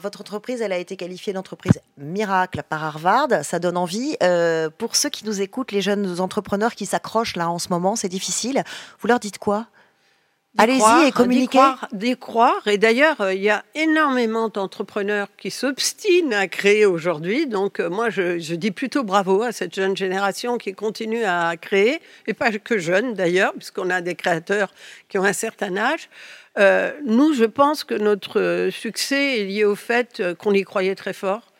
votre 0.00 0.20
entreprise, 0.20 0.60
elle 0.60 0.72
a 0.72 0.78
été 0.78 0.96
qualifiée 0.96 1.32
d'entreprise 1.32 1.80
miracle 1.96 2.62
par 2.68 2.84
Harvard. 2.84 3.28
Ça 3.42 3.58
donne 3.58 3.76
envie. 3.76 4.16
Euh, 4.22 4.70
pour 4.70 4.96
ceux 4.96 5.08
qui 5.08 5.24
nous 5.24 5.40
écoutent, 5.40 5.72
les 5.72 5.80
jeunes 5.80 6.20
entrepreneurs 6.20 6.74
qui 6.74 6.86
s'accrochent 6.86 7.36
là 7.36 7.50
en 7.50 7.58
ce 7.58 7.68
moment, 7.70 7.96
c'est 7.96 8.08
difficile. 8.08 8.62
Vous 9.00 9.08
leur 9.08 9.18
dites 9.18 9.38
quoi? 9.38 9.66
Allez-y 10.56 11.06
et 11.06 11.12
communiquez. 11.12 11.60
D'y 11.92 12.16
croire, 12.16 12.66
Et 12.66 12.78
d'ailleurs, 12.78 13.20
euh, 13.20 13.34
il 13.34 13.42
y 13.42 13.50
a 13.50 13.64
énormément 13.76 14.48
d'entrepreneurs 14.48 15.28
qui 15.36 15.52
s'obstinent 15.52 16.32
à 16.32 16.48
créer 16.48 16.84
aujourd'hui. 16.84 17.46
Donc, 17.46 17.78
moi, 17.78 18.10
je, 18.10 18.40
je, 18.40 18.54
dis 18.54 18.72
plutôt 18.72 19.04
bravo 19.04 19.42
à 19.42 19.52
cette 19.52 19.74
jeune 19.74 19.96
génération 19.96 20.58
qui 20.58 20.72
continue 20.72 21.22
à 21.24 21.56
créer, 21.56 22.00
et 22.26 22.34
pas 22.34 22.50
que 22.50 22.78
jeune 22.78 23.14
d'ailleurs, 23.14 23.52
puisqu'on 23.52 23.90
a 23.90 24.00
des 24.00 24.16
créateurs 24.16 24.72
qui 25.08 25.18
ont 25.18 25.24
un 25.24 25.32
certain 25.32 25.76
âge. 25.76 26.08
Euh, 26.58 26.92
nous, 27.04 27.34
je 27.34 27.44
pense 27.44 27.84
que 27.84 27.94
notre 27.94 28.68
succès 28.72 29.40
est 29.40 29.44
lié 29.44 29.64
au 29.64 29.76
fait 29.76 30.20
euh, 30.20 30.34
qu'on 30.34 30.52
y 30.52 30.64
croyait 30.64 30.96
très 30.96 31.12
fort, 31.12 31.52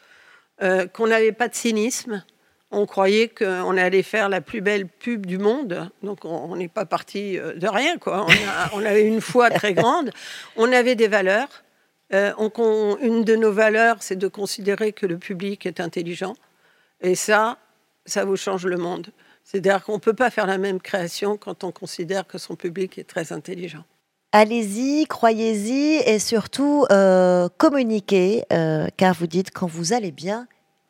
euh, 0.62 0.86
qu'on 0.86 1.06
n'avait 1.06 1.32
pas 1.32 1.48
de 1.48 1.54
cynisme. 1.54 2.24
On 2.70 2.84
croyait 2.84 3.28
qu'on 3.28 3.76
allait 3.76 4.02
faire 4.02 4.28
la 4.28 4.40
plus 4.40 4.60
belle 4.60 4.86
pub 4.86 5.24
du 5.24 5.38
monde. 5.38 5.90
Donc, 6.02 6.24
on 6.24 6.54
n'est 6.56 6.68
pas 6.68 6.84
parti 6.84 7.38
de 7.38 7.66
rien. 7.66 7.96
Quoi. 7.96 8.26
On, 8.74 8.84
avait 8.84 9.06
une 9.06 9.22
foi 9.22 9.48
très 9.48 9.72
grande. 9.72 10.10
On 10.54 10.70
avait 10.70 10.94
des 10.94 11.08
valeurs. 11.08 11.64
une 12.12 13.24
de 13.24 13.36
nos 13.36 13.52
valeurs, 13.52 14.02
c'est 14.02 14.16
de 14.16 14.28
considérer 14.28 14.92
que 14.92 15.06
le 15.06 15.16
public 15.16 15.64
est 15.64 15.80
intelligent. 15.80 16.34
Et 17.00 17.14
ça, 17.14 17.56
ça 18.04 18.26
vous 18.26 18.36
change 18.36 18.66
le 18.66 18.76
monde. 18.76 19.06
C'est-à-dire 19.44 19.82
qu'on 19.82 19.94
ne 19.94 20.00
peut 20.00 20.12
pas 20.12 20.28
faire 20.28 20.46
la 20.46 20.58
même 20.58 20.78
création 20.78 21.38
quand 21.38 21.64
on 21.64 21.72
considère 21.72 22.26
que 22.26 22.36
son 22.36 22.54
public 22.54 22.98
est 22.98 23.08
très 23.08 23.32
intelligent. 23.32 23.86
Allez-y, 24.32 25.06
croyez-y 25.06 26.02
et 26.06 26.18
surtout 26.18 26.84
euh, 26.90 27.48
communiquez, 27.56 28.44
euh, 28.52 28.86
car 28.98 29.14
vous 29.14 29.26
dites 29.26 29.50
quand 29.50 29.66
vous 29.66 29.94
allez 29.94 30.10
bien, 30.10 30.46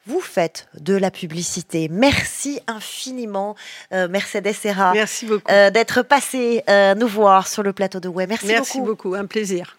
vous 0.07 0.21
faites 0.21 0.69
de 0.81 0.97
la 0.97 1.13
publicité. 1.13 1.89
Merci 1.89 2.61
infiniment, 2.67 3.55
euh, 3.93 4.09
Mercedes 4.09 4.53
Serra. 4.55 4.93
Merci 4.93 5.27
beaucoup. 5.27 5.47
d'être 5.47 6.03
passé 6.03 6.65
nous 6.97 7.07
voir 7.07 7.47
sur 7.47 7.63
le 7.63 7.73
plateau 7.73 8.01
de 8.01 8.09
Web. 8.09 8.29
Merci, 8.29 8.47
Merci 8.47 8.81
beaucoup, 8.81 9.15
un 9.15 9.27
plaisir. 9.27 9.79